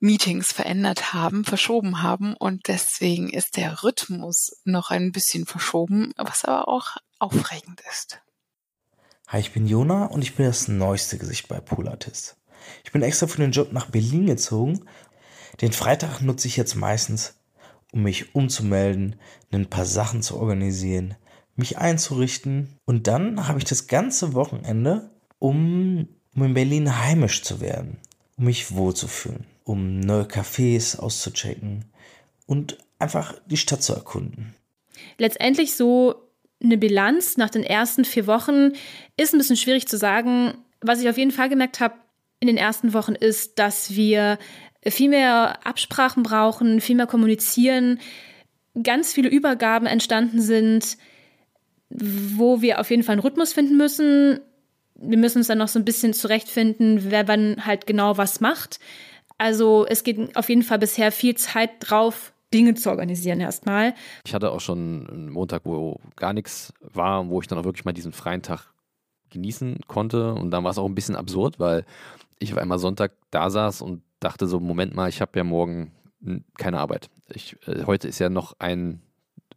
Meetings 0.00 0.52
verändert 0.52 1.12
haben, 1.12 1.44
verschoben 1.44 2.02
haben 2.02 2.34
und 2.34 2.66
deswegen 2.66 3.30
ist 3.30 3.56
der 3.56 3.84
Rhythmus 3.84 4.60
noch 4.64 4.90
ein 4.90 5.12
bisschen 5.12 5.46
verschoben, 5.46 6.12
was 6.16 6.44
aber 6.44 6.66
auch 6.66 6.96
aufregend 7.20 7.80
ist. 7.90 8.23
Hi, 9.28 9.40
ich 9.40 9.52
bin 9.52 9.66
Jona 9.66 10.04
und 10.04 10.22
ich 10.22 10.36
bin 10.36 10.44
das 10.44 10.68
neueste 10.68 11.16
Gesicht 11.16 11.48
bei 11.48 11.58
Pool 11.58 11.88
Artist. 11.88 12.36
Ich 12.84 12.92
bin 12.92 13.02
extra 13.02 13.26
für 13.26 13.40
den 13.40 13.52
Job 13.52 13.72
nach 13.72 13.86
Berlin 13.86 14.26
gezogen. 14.26 14.84
Den 15.62 15.72
Freitag 15.72 16.20
nutze 16.20 16.46
ich 16.46 16.56
jetzt 16.56 16.74
meistens, 16.74 17.34
um 17.90 18.02
mich 18.02 18.34
umzumelden, 18.34 19.16
ein 19.50 19.70
paar 19.70 19.86
Sachen 19.86 20.22
zu 20.22 20.36
organisieren, 20.36 21.14
mich 21.56 21.78
einzurichten 21.78 22.78
und 22.84 23.06
dann 23.06 23.48
habe 23.48 23.58
ich 23.58 23.64
das 23.64 23.86
ganze 23.86 24.34
Wochenende, 24.34 25.10
um, 25.38 26.06
um 26.34 26.42
in 26.44 26.54
Berlin 26.54 26.98
heimisch 26.98 27.42
zu 27.42 27.60
werden, 27.62 27.96
um 28.36 28.44
mich 28.44 28.74
wohlzufühlen, 28.74 29.46
um 29.64 30.00
neue 30.00 30.24
Cafés 30.24 30.98
auszuchecken 30.98 31.86
und 32.46 32.78
einfach 32.98 33.34
die 33.46 33.56
Stadt 33.56 33.82
zu 33.82 33.94
erkunden. 33.94 34.54
Letztendlich 35.16 35.74
so 35.76 36.23
eine 36.64 36.78
Bilanz 36.78 37.36
nach 37.36 37.50
den 37.50 37.62
ersten 37.62 38.04
vier 38.04 38.26
Wochen 38.26 38.72
ist 39.16 39.34
ein 39.34 39.38
bisschen 39.38 39.56
schwierig 39.56 39.86
zu 39.86 39.96
sagen. 39.96 40.54
Was 40.80 41.00
ich 41.00 41.08
auf 41.08 41.18
jeden 41.18 41.30
Fall 41.30 41.48
gemerkt 41.48 41.80
habe 41.80 41.94
in 42.40 42.48
den 42.48 42.56
ersten 42.56 42.92
Wochen 42.92 43.14
ist, 43.14 43.58
dass 43.58 43.94
wir 43.94 44.38
viel 44.86 45.08
mehr 45.08 45.66
Absprachen 45.66 46.22
brauchen, 46.22 46.80
viel 46.80 46.96
mehr 46.96 47.06
kommunizieren, 47.06 48.00
ganz 48.82 49.12
viele 49.12 49.28
Übergaben 49.28 49.86
entstanden 49.86 50.40
sind, 50.40 50.98
wo 51.88 52.60
wir 52.60 52.80
auf 52.80 52.90
jeden 52.90 53.02
Fall 53.02 53.14
einen 53.14 53.22
Rhythmus 53.22 53.52
finden 53.52 53.76
müssen. 53.76 54.40
Wir 54.96 55.18
müssen 55.18 55.38
uns 55.38 55.46
dann 55.46 55.58
noch 55.58 55.68
so 55.68 55.78
ein 55.78 55.84
bisschen 55.84 56.12
zurechtfinden, 56.12 57.10
wer 57.10 57.28
wann 57.28 57.64
halt 57.64 57.86
genau 57.86 58.18
was 58.18 58.40
macht. 58.40 58.78
Also 59.38 59.86
es 59.88 60.04
geht 60.04 60.36
auf 60.36 60.48
jeden 60.48 60.62
Fall 60.62 60.78
bisher 60.78 61.12
viel 61.12 61.36
Zeit 61.36 61.70
drauf, 61.80 62.33
Dinge 62.54 62.74
zu 62.74 62.88
organisieren 62.88 63.40
erstmal. 63.40 63.94
Ich 64.24 64.32
hatte 64.32 64.52
auch 64.52 64.60
schon 64.60 65.08
einen 65.10 65.30
Montag, 65.30 65.62
wo 65.64 66.00
gar 66.16 66.32
nichts 66.32 66.72
war, 66.80 67.28
wo 67.28 67.40
ich 67.40 67.48
dann 67.48 67.58
auch 67.58 67.64
wirklich 67.64 67.84
mal 67.84 67.92
diesen 67.92 68.12
freien 68.12 68.42
Tag 68.42 68.72
genießen 69.30 69.80
konnte. 69.88 70.32
Und 70.32 70.52
dann 70.52 70.64
war 70.64 70.70
es 70.70 70.78
auch 70.78 70.86
ein 70.86 70.94
bisschen 70.94 71.16
absurd, 71.16 71.58
weil 71.58 71.84
ich 72.38 72.52
auf 72.52 72.58
einmal 72.58 72.78
Sonntag 72.78 73.12
da 73.30 73.50
saß 73.50 73.82
und 73.82 74.02
dachte 74.20 74.46
so, 74.46 74.60
Moment 74.60 74.94
mal, 74.94 75.08
ich 75.08 75.20
habe 75.20 75.36
ja 75.36 75.44
morgen 75.44 75.92
keine 76.56 76.78
Arbeit. 76.78 77.10
Ich, 77.32 77.56
äh, 77.66 77.84
heute 77.84 78.08
ist 78.08 78.18
ja 78.18 78.28
noch 78.28 78.54
ein, 78.58 79.02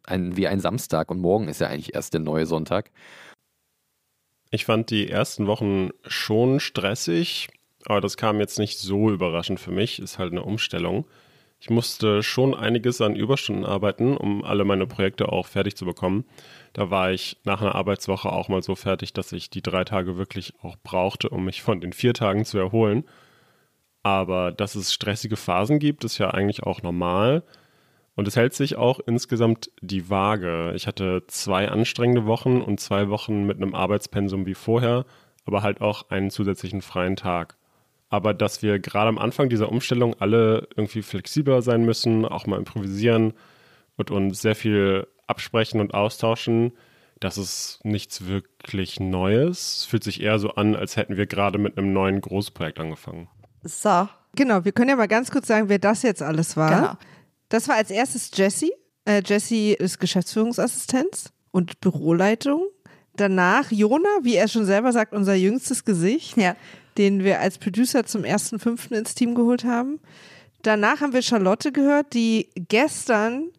ein, 0.04 0.36
wie 0.36 0.48
ein 0.48 0.60
Samstag 0.60 1.12
und 1.12 1.20
morgen 1.20 1.48
ist 1.48 1.62
ja 1.62 1.68
eigentlich 1.68 1.96
erst 1.96 2.14
der 2.14 2.22
neue 2.22 2.46
Sonntag. 2.46 2.92
Ich 4.50 4.66
fand 4.66 4.90
die 4.90 5.10
ersten 5.10 5.48
Wochen 5.48 5.90
schon 6.06 6.60
stressig, 6.60 7.50
aber 7.86 8.02
das 8.02 8.18
kam 8.18 8.40
jetzt 8.40 8.60
nicht 8.60 8.80
so 8.80 9.12
überraschend 9.12 9.60
für 9.60 9.72
mich, 9.72 10.00
ist 10.00 10.20
halt 10.20 10.32
eine 10.32 10.44
Umstellung. 10.44 11.06
Ich 11.60 11.72
musste 11.72 12.22
schon 12.22 12.54
einiges 12.54 13.02
an 13.02 13.16
Überstunden 13.16 13.66
arbeiten, 13.66 14.16
um 14.16 14.44
alle 14.44 14.64
meine 14.64 14.86
Projekte 14.86 15.32
auch 15.32 15.48
fertig 15.48 15.76
zu 15.76 15.86
bekommen. 15.86 16.26
Da 16.74 16.92
war 16.92 17.12
ich 17.12 17.38
nach 17.46 17.62
einer 17.62 17.74
Arbeitswoche 17.74 18.32
auch 18.32 18.48
mal 18.48 18.62
so 18.62 18.76
fertig, 18.76 19.12
dass 19.14 19.32
ich 19.32 19.50
die 19.50 19.64
drei 19.64 19.84
Tage 19.84 20.18
wirklich 20.18 20.54
auch 20.62 20.78
brauchte, 20.84 21.30
um 21.30 21.46
mich 21.46 21.64
von 21.64 21.82
den 21.82 21.94
vier 21.94 22.14
Tagen 22.14 22.46
zu 22.46 22.60
erholen. 22.60 23.06
Aber 24.04 24.52
dass 24.52 24.76
es 24.76 24.94
stressige 24.94 25.36
Phasen 25.36 25.80
gibt, 25.80 26.04
ist 26.04 26.20
ja 26.20 26.30
eigentlich 26.30 26.64
auch 26.64 26.84
normal. 26.84 27.44
Und 28.16 28.28
es 28.28 28.36
hält 28.36 28.54
sich 28.54 28.76
auch 28.78 29.00
insgesamt 29.06 29.72
die 29.82 30.10
Waage. 30.10 30.74
Ich 30.76 30.88
hatte 30.88 31.24
zwei 31.28 31.70
anstrengende 31.70 32.26
Wochen 32.26 32.62
und 32.62 32.80
zwei 32.80 33.10
Wochen 33.10 33.46
mit 33.46 33.58
einem 33.58 33.74
Arbeitspensum 33.74 34.46
wie 34.46 34.54
vorher, 34.54 35.06
aber 35.46 35.64
halt 35.64 35.82
auch 35.82 36.10
einen 36.10 36.30
zusätzlichen 36.30 36.82
freien 36.82 37.16
Tag 37.16 37.57
aber 38.10 38.34
dass 38.34 38.62
wir 38.62 38.80
gerade 38.80 39.10
am 39.10 39.18
Anfang 39.18 39.50
dieser 39.50 39.70
Umstellung 39.70 40.16
alle 40.20 40.68
irgendwie 40.76 41.02
flexibler 41.02 41.62
sein 41.62 41.86
müssen, 41.86 42.26
auch 42.26 42.48
mal 42.48 42.58
improvisieren 42.58 43.34
und 43.98 44.12
uns 44.12 44.42
sehr 44.42 44.56
viel 44.56 45.08
absprechen 45.28 45.82
und 45.82 45.94
austauschen, 45.94 46.72
das 47.20 47.38
ist 47.38 47.80
nichts 47.84 48.28
wirklich 48.28 49.00
Neues. 49.00 49.78
Es 49.78 49.86
fühlt 49.86 50.04
sich 50.04 50.22
eher 50.22 50.40
so 50.40 50.52
an, 50.52 50.76
als 50.76 50.96
hätten 50.96 51.18
wir 51.18 51.26
gerade 51.26 51.58
mit 51.58 51.78
einem 51.78 51.92
neuen 51.92 52.22
Großprojekt 52.22 52.80
angefangen. 52.80 53.28
So. 53.64 54.08
Genau, 54.36 54.66
wir 54.66 54.72
können 54.72 54.90
ja 54.90 54.96
mal 54.96 55.08
ganz 55.08 55.32
kurz 55.32 55.48
sagen, 55.48 55.68
wer 55.68 55.80
das 55.80 56.04
jetzt 56.04 56.22
alles 56.22 56.56
war. 56.56 56.70
Genau. 56.70 56.94
Das 57.50 57.68
war 57.68 57.76
als 57.76 57.90
erstes 57.90 58.30
Jessie. 58.36 58.72
Äh, 59.06 59.24
Jessie 59.26 59.74
ist 59.74 60.00
Geschäftsführungsassistenz 60.00 61.32
und 61.50 61.80
Büroleitung. 61.82 62.68
Danach 63.16 63.72
Jona, 63.72 64.10
wie 64.22 64.36
er 64.36 64.48
schon 64.48 64.66
selber 64.66 64.92
sagt, 64.92 65.14
unser 65.14 65.34
jüngstes 65.34 65.86
Gesicht. 65.86 66.38
Ja 66.38 66.56
den 66.98 67.24
wir 67.24 67.40
als 67.40 67.58
Producer 67.58 68.06
zum 68.06 68.24
ersten 68.24 68.60
Fünften 68.60 68.94
ins 68.94 69.16
Team 69.16 69.36
geholt 69.36 69.64
haben. 69.64 70.00
Danach 70.64 71.02
haben 71.02 71.14
wir 71.14 71.22
Charlotte 71.22 71.72
gehört, 71.72 72.14
die 72.14 72.50
gestern 72.56 73.50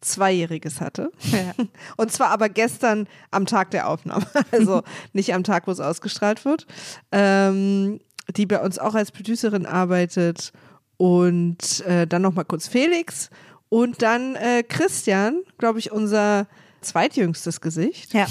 Zweijähriges 0.00 0.80
hatte. 0.80 1.10
Ja. 1.32 1.52
Und 1.96 2.12
zwar 2.12 2.28
aber 2.28 2.48
gestern 2.48 3.08
am 3.30 3.46
Tag 3.46 3.70
der 3.70 3.88
Aufnahme, 3.88 4.26
also 4.50 4.82
nicht 5.12 5.34
am 5.34 5.44
Tag, 5.44 5.66
wo 5.66 5.72
es 5.72 5.80
ausgestrahlt 5.80 6.44
wird. 6.44 6.66
Ähm, 7.10 8.00
die 8.36 8.46
bei 8.46 8.60
uns 8.60 8.78
auch 8.78 8.94
als 8.94 9.12
Producerin 9.12 9.66
arbeitet. 9.66 10.52
Und 10.96 11.80
äh, 11.86 12.06
dann 12.06 12.22
nochmal 12.22 12.44
kurz 12.44 12.68
Felix. 12.68 13.30
Und 13.68 14.02
dann 14.02 14.36
äh, 14.36 14.62
Christian, 14.62 15.42
glaube 15.58 15.78
ich, 15.80 15.90
unser 15.90 16.46
zweitjüngstes 16.80 17.60
Gesicht. 17.60 18.14
Ja. 18.14 18.26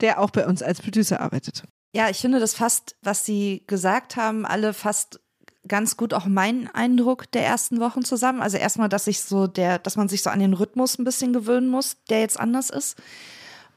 Der 0.00 0.20
auch 0.20 0.30
bei 0.30 0.46
uns 0.46 0.62
als 0.62 0.80
Producer 0.80 1.20
arbeitet. 1.20 1.64
Ja, 1.92 2.10
ich 2.10 2.18
finde 2.18 2.38
das 2.40 2.54
fast, 2.54 2.96
was 3.02 3.24
Sie 3.24 3.62
gesagt 3.66 4.16
haben, 4.16 4.44
alle 4.44 4.74
fast 4.74 5.20
ganz 5.66 5.96
gut 5.96 6.14
auch 6.14 6.26
mein 6.26 6.68
Eindruck 6.74 7.30
der 7.32 7.44
ersten 7.44 7.80
Wochen 7.80 8.04
zusammen. 8.04 8.40
Also 8.40 8.56
erstmal, 8.56 8.88
dass 8.88 9.06
ich 9.06 9.22
so 9.22 9.46
der, 9.46 9.78
dass 9.78 9.96
man 9.96 10.08
sich 10.08 10.22
so 10.22 10.30
an 10.30 10.40
den 10.40 10.54
Rhythmus 10.54 10.98
ein 10.98 11.04
bisschen 11.04 11.32
gewöhnen 11.32 11.68
muss, 11.68 11.96
der 12.08 12.20
jetzt 12.20 12.40
anders 12.40 12.70
ist. 12.70 12.96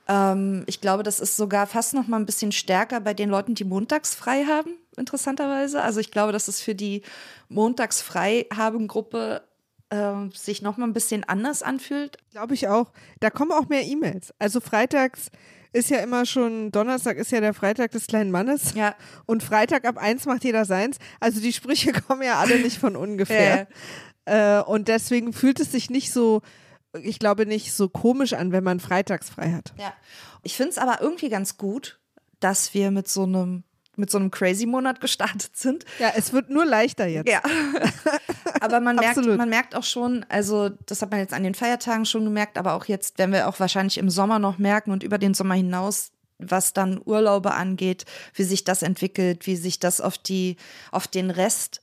Ähm, 0.08 0.64
ich 0.68 0.82
glaube, 0.82 1.04
das 1.04 1.20
ist 1.20 1.38
sogar 1.38 1.68
fast 1.68 1.94
noch 1.94 2.08
mal 2.08 2.18
ein 2.18 2.26
bisschen 2.26 2.52
stärker 2.52 3.00
bei 3.02 3.14
den 3.14 3.30
Leuten, 3.30 3.56
die 3.56 3.64
montags 3.64 4.16
frei 4.16 4.46
haben, 4.46 4.72
interessanterweise. 4.98 5.82
Also 5.82 6.00
ich 6.00 6.12
glaube, 6.12 6.32
dass 6.32 6.48
es 6.48 6.62
für 6.62 6.76
die 6.76 7.04
montags 7.50 8.02
frei 8.02 8.46
haben 8.56 8.88
Gruppe 8.88 9.44
äh, 9.92 10.14
sich 10.34 10.62
noch 10.62 10.78
mal 10.78 10.88
ein 10.88 10.94
bisschen 10.94 11.24
anders 11.24 11.62
anfühlt. 11.62 12.18
Glaube 12.32 12.54
ich 12.54 12.68
auch. 12.68 12.92
Da 13.20 13.30
kommen 13.30 13.52
auch 13.52 13.70
mehr 13.70 13.84
E-Mails. 13.84 14.34
Also 14.40 14.60
freitags 14.60 15.30
ist 15.74 15.90
ja 15.90 16.00
immer 16.00 16.26
schon, 16.26 16.72
Donnerstag 16.72 17.18
ist 17.18 17.32
ja 17.32 17.40
der 17.40 17.54
Freitag 17.54 17.92
des 17.92 18.08
kleinen 18.08 18.32
Mannes. 18.32 18.74
Ja. 18.74 18.96
Und 19.26 19.44
Freitag 19.44 19.86
ab 19.86 19.98
eins 19.98 20.26
macht 20.26 20.44
jeder 20.44 20.66
seins. 20.66 20.98
Also 21.20 21.40
die 21.40 21.54
Sprüche 21.54 21.92
kommen 22.08 22.24
ja 22.24 22.40
alle 22.40 22.60
nicht 22.60 22.78
von 22.78 22.96
ungefähr. 22.96 23.68
ja. 24.28 24.60
äh, 24.60 24.64
und 24.64 24.88
deswegen 24.88 25.34
fühlt 25.34 25.60
es 25.60 25.72
sich 25.72 25.90
nicht 25.90 26.12
so, 26.12 26.42
ich 26.94 27.20
glaube, 27.20 27.46
nicht 27.46 27.74
so 27.74 27.88
komisch 27.88 28.34
an, 28.34 28.52
wenn 28.52 28.64
man 28.64 28.80
freitags 28.80 29.30
frei 29.30 29.52
hat. 29.52 29.74
Ja. 29.78 29.94
Ich 30.44 30.56
finde 30.56 30.72
es 30.72 30.78
aber 30.78 31.02
irgendwie 31.02 31.30
ganz 31.30 31.58
gut, 31.58 32.00
dass 32.40 32.74
wir 32.74 32.92
mit 32.92 33.08
so 33.08 33.24
einem 33.24 33.64
mit 33.98 34.10
so 34.10 34.18
einem 34.18 34.32
Crazy-Monat 34.32 35.02
gestartet 35.02 35.56
sind. 35.58 35.86
Ja, 36.00 36.14
es 36.16 36.32
wird 36.34 36.50
nur 36.50 36.66
leichter 36.66 37.08
jetzt. 37.08 37.30
Ja. 37.30 37.42
aber 38.62 38.80
man 38.80 38.96
merkt, 38.96 39.26
man 39.26 39.50
merkt 39.50 39.76
auch 39.76 39.84
schon, 39.84 40.26
also 40.30 40.70
das 40.86 41.02
hat 41.02 41.12
man 41.12 41.20
jetzt 41.20 41.34
an 41.34 41.44
den 41.44 41.56
Feiertagen 41.56 42.06
schon 42.06 42.24
gemerkt, 42.24 42.58
aber 42.58 42.74
auch 42.74 42.86
jetzt 42.86 43.18
werden 43.18 43.32
wir 43.32 43.48
auch 43.48 43.60
wahrscheinlich 43.60 43.98
im 43.98 44.10
Sommer 44.10 44.40
noch 44.40 44.58
merken 44.58 44.92
und 44.92 45.04
über 45.04 45.18
den 45.18 45.34
Sommer 45.34 45.56
hinaus, 45.56 46.12
was 46.38 46.74
dann 46.74 47.02
Urlaube 47.04 47.54
angeht, 47.54 48.06
wie 48.34 48.44
sich 48.44 48.64
das 48.64 48.84
entwickelt, 48.84 49.48
wie 49.48 49.56
sich 49.56 49.80
das 49.80 50.02
auf 50.02 50.18
die, 50.18 50.58
auf 50.92 51.08
den 51.08 51.32
Rest 51.32 51.82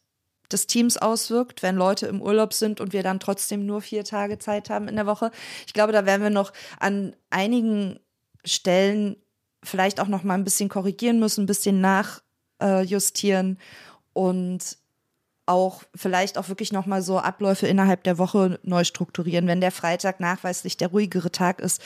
des 0.50 0.66
Teams 0.66 0.96
auswirkt, 0.96 1.62
wenn 1.62 1.76
Leute 1.76 2.06
im 2.06 2.22
Urlaub 2.22 2.54
sind 2.54 2.80
und 2.80 2.92
wir 2.92 3.02
dann 3.02 3.20
trotzdem 3.20 3.66
nur 3.66 3.82
vier 3.82 4.04
Tage 4.04 4.38
Zeit 4.38 4.70
haben 4.70 4.88
in 4.88 4.96
der 4.96 5.06
Woche. 5.06 5.30
Ich 5.66 5.74
glaube, 5.74 5.92
da 5.92 6.06
werden 6.06 6.22
wir 6.22 6.30
noch 6.30 6.52
an 6.80 7.14
einigen 7.30 7.98
Stellen 8.44 9.16
vielleicht 9.62 10.00
auch 10.00 10.08
noch 10.08 10.22
mal 10.22 10.34
ein 10.34 10.44
bisschen 10.44 10.68
korrigieren 10.68 11.18
müssen, 11.18 11.42
ein 11.42 11.46
bisschen 11.46 11.80
nachjustieren 11.80 13.58
und 14.12 14.78
auch 15.48 15.82
vielleicht 15.94 16.38
auch 16.38 16.48
wirklich 16.48 16.72
noch 16.72 16.86
mal 16.86 17.02
so 17.02 17.18
Abläufe 17.18 17.66
innerhalb 17.66 18.04
der 18.04 18.18
Woche 18.18 18.60
neu 18.62 18.84
strukturieren. 18.84 19.46
Wenn 19.46 19.60
der 19.60 19.72
Freitag 19.72 20.20
nachweislich 20.20 20.76
der 20.76 20.88
ruhigere 20.88 21.32
Tag 21.32 21.60
ist, 21.60 21.82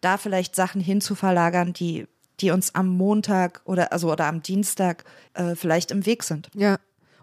da 0.00 0.16
vielleicht 0.16 0.54
Sachen 0.56 0.80
hinzuverlagern, 0.80 1.72
die 1.72 2.06
die 2.40 2.50
uns 2.50 2.74
am 2.74 2.88
Montag 2.88 3.60
oder 3.64 3.92
also 3.92 4.10
oder 4.10 4.26
am 4.26 4.42
Dienstag 4.42 5.04
äh, 5.34 5.54
vielleicht 5.54 5.90
im 5.90 6.06
Weg 6.06 6.22
sind. 6.22 6.48
Ja. 6.54 6.78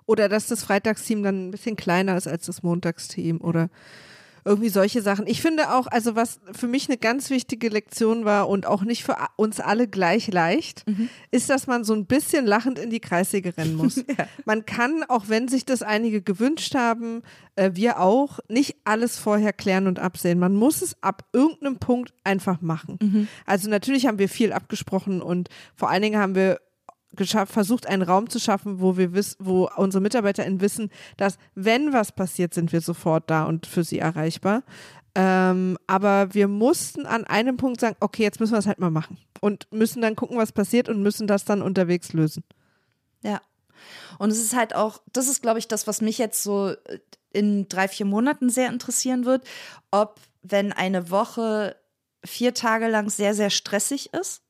Oder 0.06 0.30
dass 0.30 0.48
das 0.48 0.64
Freitagsteam 0.64 1.24
dann 1.24 1.48
ein 1.48 1.52
bisschen 1.52 1.76
kleiner 1.76 2.16
ist 2.16 2.28
als 2.28 2.46
das 2.46 2.64
Montagsteam 2.64 3.42
oder 3.42 3.70
irgendwie 4.48 4.70
solche 4.70 5.02
Sachen. 5.02 5.28
Ich 5.28 5.42
finde 5.42 5.74
auch, 5.74 5.88
also 5.88 6.16
was 6.16 6.40
für 6.54 6.68
mich 6.68 6.88
eine 6.88 6.98
ganz 6.98 7.30
wichtige 7.30 7.70
Lektion 7.70 8.26
war 8.26 8.50
und 8.50 8.66
auch 8.66 8.84
nicht 8.84 9.04
für 9.04 9.18
uns 9.36 9.60
alle 9.60 9.88
gleich 9.88 10.28
leicht, 10.28 10.86
ist, 11.32 11.50
dass 11.50 11.68
man 11.68 11.84
so 11.84 11.94
ein 11.94 12.06
bisschen 12.06 12.46
lachend 12.46 12.80
in 12.80 12.90
die 12.90 13.00
Kreissäge 13.00 13.56
rennen 13.58 13.76
muss. 13.76 14.04
Man 14.46 14.66
kann, 14.66 15.04
auch 15.08 15.26
wenn 15.28 15.48
sich 15.48 15.66
das 15.66 15.84
einige 15.84 16.22
gewünscht 16.22 16.74
haben, 16.76 17.22
äh, 17.56 17.72
wir 17.74 18.00
auch, 18.00 18.40
nicht 18.48 18.78
alles 18.86 19.20
vorher 19.20 19.54
klären 19.54 19.88
und 19.88 20.00
absehen. 20.00 20.40
Man 20.40 20.56
muss 20.56 20.82
es 20.82 21.02
ab 21.04 21.26
irgendeinem 21.34 21.78
Punkt 21.78 22.14
einfach 22.24 22.62
machen. 22.62 22.98
Also 23.46 23.70
natürlich 23.70 24.08
haben 24.08 24.20
wir 24.20 24.30
viel 24.30 24.54
abgesprochen 24.54 25.22
und 25.22 25.50
vor 25.76 25.90
allen 25.90 26.02
Dingen 26.02 26.20
haben 26.20 26.36
wir 26.36 26.60
versucht, 27.26 27.88
einen 27.88 28.02
Raum 28.02 28.30
zu 28.30 28.40
schaffen, 28.40 28.80
wo 28.80 28.98
wir 28.98 29.14
wissen, 29.14 29.38
wo 29.40 29.70
unsere 29.76 30.02
MitarbeiterInnen 30.02 30.62
wissen, 30.62 30.90
dass 31.18 31.38
wenn 31.56 31.94
was 31.94 32.12
passiert, 32.12 32.54
sind 32.54 32.72
wir 32.72 32.82
sofort 32.82 33.30
da 33.30 33.44
und 33.44 33.66
für 33.66 33.84
sie 33.84 34.00
erreichbar. 34.00 34.64
Ähm, 35.16 35.78
aber 35.88 36.34
wir 36.34 36.48
mussten 36.48 37.08
an 37.08 37.26
einem 37.26 37.58
Punkt 37.58 37.80
sagen, 37.80 37.96
okay, 38.00 38.24
jetzt 38.24 38.40
müssen 38.40 38.54
wir 38.54 38.60
es 38.60 38.68
halt 38.68 38.78
mal 38.78 38.92
machen 38.92 39.18
und 39.42 39.68
müssen 39.72 40.02
dann 40.02 40.16
gucken, 40.16 40.38
was 40.38 40.52
passiert 40.52 40.90
und 40.90 41.02
müssen 41.02 41.26
das 41.26 41.44
dann 41.44 41.64
unterwegs 41.64 42.14
lösen. 42.14 42.44
Ja. 43.24 43.42
Und 44.20 44.30
es 44.30 44.40
ist 44.40 44.56
halt 44.56 44.76
auch, 44.76 45.02
das 45.14 45.28
ist, 45.28 45.42
glaube 45.42 45.60
ich, 45.60 45.68
das, 45.68 45.88
was 45.88 46.02
mich 46.02 46.18
jetzt 46.18 46.44
so 46.44 46.70
äh, 46.70 47.00
in 47.34 47.68
drei, 47.68 47.88
vier 47.88 48.06
Monaten 48.06 48.50
sehr 48.50 48.70
interessieren 48.70 49.26
wird, 49.26 49.44
ob, 49.92 50.20
wenn 50.44 50.72
eine 50.72 51.10
Woche 51.10 51.76
vier 52.24 52.54
Tage 52.54 52.88
lang 52.88 53.10
sehr, 53.10 53.34
sehr 53.34 53.50
stressig 53.50 54.14
ist, 54.14 54.44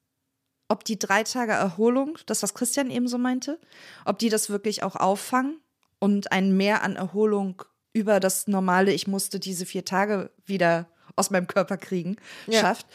ob 0.70 0.84
die 0.84 1.00
drei 1.00 1.24
Tage 1.24 1.54
Erholung, 1.54 2.18
das, 2.26 2.44
was 2.44 2.54
Christian 2.54 2.90
eben 2.92 3.08
so 3.08 3.18
meinte, 3.18 3.60
ob 4.06 4.20
die 4.20 4.30
das 4.30 4.50
wirklich 4.50 4.84
auch 4.84 4.96
auffangen 4.96 5.60
und 6.00 6.32
ein 6.32 6.56
Mehr 6.56 6.84
an 6.84 6.96
Erholung 6.96 7.64
über 7.94 8.20
das 8.20 8.48
normale, 8.48 8.92
ich 8.94 9.08
musste 9.08 9.40
diese 9.40 9.66
vier 9.66 9.86
Tage 9.86 10.30
wieder 10.46 10.88
aus 11.16 11.30
meinem 11.32 11.48
Körper 11.48 11.78
kriegen, 11.78 12.18
Ja. 12.46 12.60
schafft. 12.62 12.86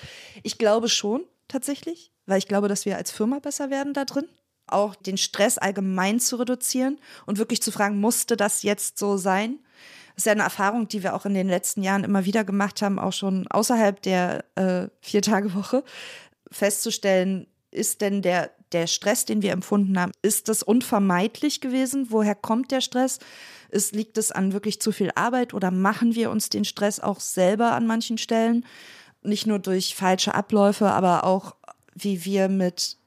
Ich 0.42 0.58
glaube 0.58 0.88
schon, 0.88 1.24
tatsächlich, 1.48 2.12
weil 2.26 2.38
ich 2.38 2.46
glaube, 2.46 2.68
dass 2.68 2.84
wir 2.84 2.96
als 2.96 3.10
Firma 3.10 3.40
besser 3.40 3.70
werden 3.70 3.94
da 3.94 4.04
drin. 4.04 4.28
Auch 4.68 4.94
den 4.94 5.18
Stress 5.18 5.58
allgemein 5.58 6.20
zu 6.20 6.36
reduzieren 6.36 6.98
und 7.26 7.38
wirklich 7.38 7.60
zu 7.62 7.72
fragen, 7.72 7.98
musste 8.00 8.36
das 8.36 8.62
jetzt 8.62 8.96
so 8.96 9.16
sein? 9.16 9.58
Das 10.14 10.18
ist 10.22 10.26
ja 10.26 10.32
eine 10.32 10.42
Erfahrung, 10.42 10.86
die 10.88 11.02
wir 11.02 11.14
auch 11.14 11.26
in 11.26 11.34
den 11.34 11.48
letzten 11.48 11.82
Jahren 11.82 12.04
immer 12.04 12.24
wieder 12.24 12.44
gemacht 12.44 12.80
haben, 12.80 12.98
auch 13.00 13.12
schon 13.12 13.48
außerhalb 13.48 14.00
der 14.02 14.44
äh, 14.54 14.88
Vier-Tage-Woche, 15.00 15.82
festzustellen, 16.50 17.46
ist 17.72 18.00
denn 18.00 18.22
der, 18.22 18.50
der 18.72 18.86
Stress, 18.86 19.24
den 19.24 19.42
wir 19.42 19.52
empfunden 19.52 19.98
haben, 19.98 20.12
ist 20.22 20.48
das 20.48 20.62
unvermeidlich 20.62 21.60
gewesen? 21.60 22.06
Woher 22.10 22.34
kommt 22.34 22.70
der 22.70 22.80
Stress? 22.80 23.18
Ist, 23.70 23.94
liegt 23.94 24.18
es 24.18 24.30
an 24.30 24.52
wirklich 24.52 24.80
zu 24.80 24.92
viel 24.92 25.10
Arbeit 25.14 25.54
oder 25.54 25.70
machen 25.70 26.14
wir 26.14 26.30
uns 26.30 26.50
den 26.50 26.64
Stress 26.64 27.00
auch 27.00 27.20
selber 27.20 27.72
an 27.72 27.86
manchen 27.86 28.18
Stellen? 28.18 28.66
Nicht 29.22 29.46
nur 29.46 29.58
durch 29.58 29.94
falsche 29.94 30.34
Abläufe, 30.34 30.90
aber 30.90 31.24
auch 31.24 31.56
wie 31.94 32.24
wir 32.24 32.48
mit, 32.48 32.98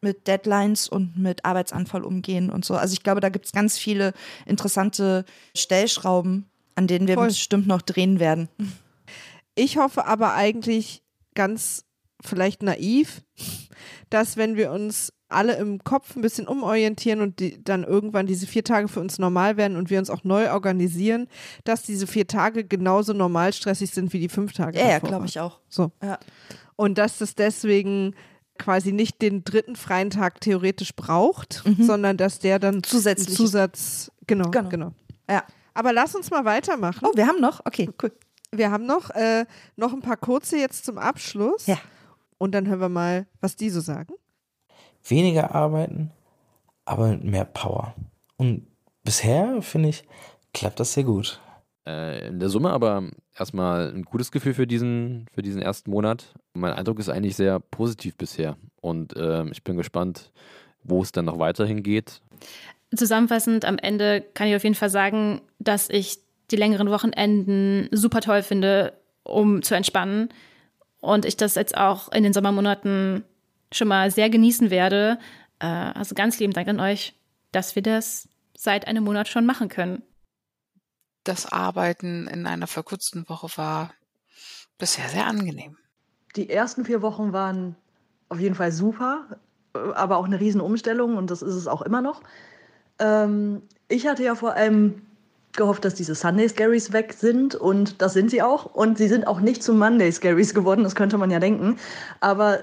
mit 0.00 0.26
Deadlines 0.26 0.88
und 0.88 1.16
mit 1.16 1.44
Arbeitsanfall 1.44 2.04
umgehen 2.04 2.50
und 2.50 2.64
so. 2.64 2.74
Also 2.74 2.92
ich 2.92 3.02
glaube, 3.02 3.20
da 3.20 3.28
gibt 3.28 3.46
es 3.46 3.52
ganz 3.52 3.78
viele 3.78 4.12
interessante 4.46 5.24
Stellschrauben, 5.54 6.48
an 6.74 6.86
denen 6.86 7.06
wir 7.06 7.14
Voll. 7.14 7.28
bestimmt 7.28 7.66
noch 7.66 7.82
drehen 7.82 8.18
werden. 8.18 8.48
Ich 9.54 9.76
hoffe 9.76 10.06
aber 10.06 10.34
eigentlich 10.34 11.02
ganz 11.34 11.84
vielleicht 12.24 12.62
naiv, 12.62 13.22
dass 14.10 14.36
wenn 14.36 14.56
wir 14.56 14.70
uns 14.72 15.12
alle 15.28 15.54
im 15.56 15.82
Kopf 15.84 16.16
ein 16.16 16.22
bisschen 16.22 16.48
umorientieren 16.48 17.20
und 17.20 17.38
die, 17.38 17.62
dann 17.62 17.84
irgendwann 17.84 18.26
diese 18.26 18.46
vier 18.48 18.64
Tage 18.64 18.88
für 18.88 18.98
uns 19.00 19.18
normal 19.18 19.56
werden 19.56 19.76
und 19.76 19.88
wir 19.88 19.98
uns 20.00 20.10
auch 20.10 20.24
neu 20.24 20.50
organisieren, 20.50 21.28
dass 21.64 21.82
diese 21.84 22.06
vier 22.08 22.26
Tage 22.26 22.64
genauso 22.64 23.12
normal 23.12 23.52
stressig 23.52 23.92
sind 23.92 24.12
wie 24.12 24.18
die 24.18 24.28
fünf 24.28 24.52
Tage. 24.52 24.78
Ja, 24.78 24.88
ja, 24.88 24.98
glaube 24.98 25.26
ich 25.26 25.38
auch. 25.38 25.60
So. 25.68 25.92
Ja. 26.02 26.18
Und 26.74 26.98
dass 26.98 27.18
das 27.18 27.36
deswegen 27.36 28.14
quasi 28.58 28.90
nicht 28.92 29.22
den 29.22 29.44
dritten 29.44 29.76
freien 29.76 30.10
Tag 30.10 30.40
theoretisch 30.40 30.94
braucht, 30.96 31.62
sondern 31.78 32.16
dass 32.16 32.40
der 32.40 32.58
dann 32.58 32.76
Mhm. 32.76 32.82
Zusätzlich. 32.82 33.36
Zusatz, 33.36 34.10
genau, 34.26 34.50
Genau. 34.50 34.68
genau. 34.68 34.92
Ja. 35.30 35.44
Aber 35.74 35.92
lass 35.92 36.16
uns 36.16 36.30
mal 36.30 36.44
weitermachen. 36.44 37.06
Oh, 37.08 37.12
wir 37.16 37.26
haben 37.28 37.40
noch? 37.40 37.60
Okay, 37.64 37.88
cool. 38.02 38.12
Wir 38.52 38.72
haben 38.72 38.84
noch, 38.84 39.10
äh, 39.10 39.46
noch 39.76 39.92
ein 39.92 40.00
paar 40.00 40.16
kurze 40.16 40.56
jetzt 40.58 40.84
zum 40.84 40.98
Abschluss. 40.98 41.66
Ja. 41.68 41.78
Und 42.40 42.52
dann 42.52 42.66
hören 42.66 42.80
wir 42.80 42.88
mal, 42.88 43.26
was 43.42 43.54
die 43.54 43.68
so 43.68 43.80
sagen. 43.80 44.14
Weniger 45.06 45.54
arbeiten, 45.54 46.10
aber 46.86 47.08
mit 47.08 47.22
mehr 47.22 47.44
Power. 47.44 47.94
Und 48.38 48.66
bisher, 49.04 49.60
finde 49.60 49.90
ich, 49.90 50.04
klappt 50.54 50.80
das 50.80 50.94
sehr 50.94 51.04
gut. 51.04 51.38
Äh, 51.86 52.28
in 52.28 52.40
der 52.40 52.48
Summe 52.48 52.70
aber 52.70 53.10
erstmal 53.38 53.92
ein 53.92 54.04
gutes 54.04 54.32
Gefühl 54.32 54.54
für 54.54 54.66
diesen, 54.66 55.26
für 55.34 55.42
diesen 55.42 55.60
ersten 55.60 55.90
Monat. 55.90 56.32
Mein 56.54 56.72
Eindruck 56.72 56.98
ist 56.98 57.10
eigentlich 57.10 57.36
sehr 57.36 57.60
positiv 57.60 58.16
bisher. 58.16 58.56
Und 58.80 59.12
ähm, 59.18 59.50
ich 59.52 59.62
bin 59.62 59.76
gespannt, 59.76 60.32
wo 60.82 61.02
es 61.02 61.12
dann 61.12 61.26
noch 61.26 61.38
weiterhin 61.38 61.82
geht. 61.82 62.22
Zusammenfassend 62.96 63.66
am 63.66 63.76
Ende 63.76 64.22
kann 64.32 64.48
ich 64.48 64.56
auf 64.56 64.64
jeden 64.64 64.74
Fall 64.74 64.90
sagen, 64.90 65.42
dass 65.58 65.90
ich 65.90 66.20
die 66.50 66.56
längeren 66.56 66.88
Wochenenden 66.88 67.90
super 67.92 68.22
toll 68.22 68.42
finde, 68.42 68.94
um 69.24 69.60
zu 69.60 69.74
entspannen. 69.74 70.30
Und 71.00 71.24
ich 71.24 71.36
das 71.36 71.54
jetzt 71.54 71.76
auch 71.76 72.10
in 72.12 72.22
den 72.22 72.32
Sommermonaten 72.32 73.24
schon 73.72 73.88
mal 73.88 74.10
sehr 74.10 74.30
genießen 74.30 74.70
werde. 74.70 75.18
Äh, 75.58 75.66
Also 75.66 76.14
ganz 76.14 76.38
lieben 76.38 76.52
Dank 76.52 76.68
an 76.68 76.80
euch, 76.80 77.14
dass 77.52 77.74
wir 77.74 77.82
das 77.82 78.28
seit 78.56 78.86
einem 78.86 79.04
Monat 79.04 79.28
schon 79.28 79.46
machen 79.46 79.68
können. 79.68 80.02
Das 81.24 81.50
Arbeiten 81.50 82.26
in 82.28 82.46
einer 82.46 82.66
verkürzten 82.66 83.28
Woche 83.28 83.48
war 83.56 83.92
bisher 84.78 85.08
sehr 85.08 85.26
angenehm. 85.26 85.76
Die 86.36 86.48
ersten 86.48 86.84
vier 86.84 87.02
Wochen 87.02 87.32
waren 87.32 87.76
auf 88.28 88.40
jeden 88.40 88.54
Fall 88.54 88.72
super, 88.72 89.40
aber 89.72 90.16
auch 90.16 90.24
eine 90.24 90.40
Riesenumstellung 90.40 91.16
und 91.16 91.30
das 91.30 91.42
ist 91.42 91.54
es 91.54 91.66
auch 91.66 91.82
immer 91.82 92.00
noch. 92.00 92.22
Ähm, 92.98 93.62
ich 93.88 94.06
hatte 94.06 94.22
ja 94.22 94.34
vor 94.34 94.54
allem 94.54 95.02
gehofft, 95.52 95.84
dass 95.84 95.94
diese 95.94 96.14
Sunday 96.14 96.48
Scaries 96.48 96.92
weg 96.92 97.12
sind 97.12 97.54
und 97.54 98.00
das 98.02 98.12
sind 98.12 98.30
sie 98.30 98.42
auch. 98.42 98.66
Und 98.66 98.98
sie 98.98 99.08
sind 99.08 99.26
auch 99.26 99.40
nicht 99.40 99.62
zu 99.62 99.74
Monday 99.74 100.10
Scaries 100.12 100.54
geworden, 100.54 100.84
das 100.84 100.94
könnte 100.94 101.18
man 101.18 101.30
ja 101.30 101.40
denken. 101.40 101.76
Aber 102.20 102.60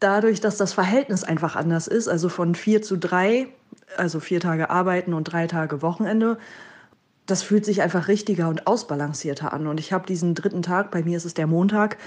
dadurch, 0.00 0.40
dass 0.40 0.56
das 0.56 0.72
Verhältnis 0.72 1.24
einfach 1.24 1.56
anders 1.56 1.86
ist, 1.86 2.08
also 2.08 2.28
von 2.28 2.54
vier 2.54 2.82
zu 2.82 2.96
drei, 2.96 3.48
also 3.96 4.20
vier 4.20 4.40
Tage 4.40 4.70
arbeiten 4.70 5.14
und 5.14 5.24
drei 5.24 5.46
Tage 5.46 5.82
Wochenende, 5.82 6.38
das 7.26 7.42
fühlt 7.42 7.64
sich 7.64 7.82
einfach 7.82 8.08
richtiger 8.08 8.48
und 8.48 8.66
ausbalancierter 8.66 9.52
an. 9.52 9.66
Und 9.66 9.80
ich 9.80 9.92
habe 9.92 10.06
diesen 10.06 10.34
dritten 10.34 10.62
Tag, 10.62 10.90
bei 10.90 11.02
mir 11.02 11.16
ist 11.16 11.26
es 11.26 11.34
der 11.34 11.46
Montag, 11.46 11.98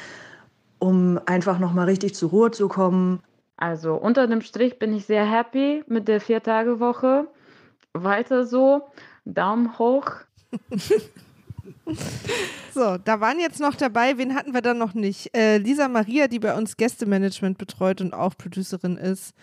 um 0.79 1.19
einfach 1.25 1.59
nochmal 1.59 1.85
richtig 1.85 2.15
zur 2.15 2.31
Ruhe 2.31 2.51
zu 2.51 2.67
kommen. 2.67 3.21
Also 3.57 3.93
unter 3.93 4.25
dem 4.25 4.41
Strich 4.41 4.79
bin 4.79 4.95
ich 4.95 5.05
sehr 5.05 5.23
happy 5.23 5.83
mit 5.87 6.07
der 6.07 6.21
Vier-Tage-Woche. 6.21 7.27
Weiter 7.93 8.45
so. 8.45 8.81
Daumen 9.25 9.77
hoch. 9.79 10.11
So, 12.73 12.97
da 12.97 13.19
waren 13.19 13.39
jetzt 13.39 13.59
noch 13.59 13.75
dabei, 13.75 14.17
wen 14.17 14.33
hatten 14.33 14.53
wir 14.53 14.61
da 14.61 14.73
noch 14.73 14.93
nicht? 14.93 15.35
Äh, 15.35 15.57
Lisa 15.57 15.87
Maria, 15.87 16.27
die 16.27 16.39
bei 16.39 16.55
uns 16.55 16.77
Gästemanagement 16.77 17.57
betreut 17.57 18.01
und 18.01 18.13
auch 18.13 18.35
Producerin 18.37 18.97
ist. 18.97 19.33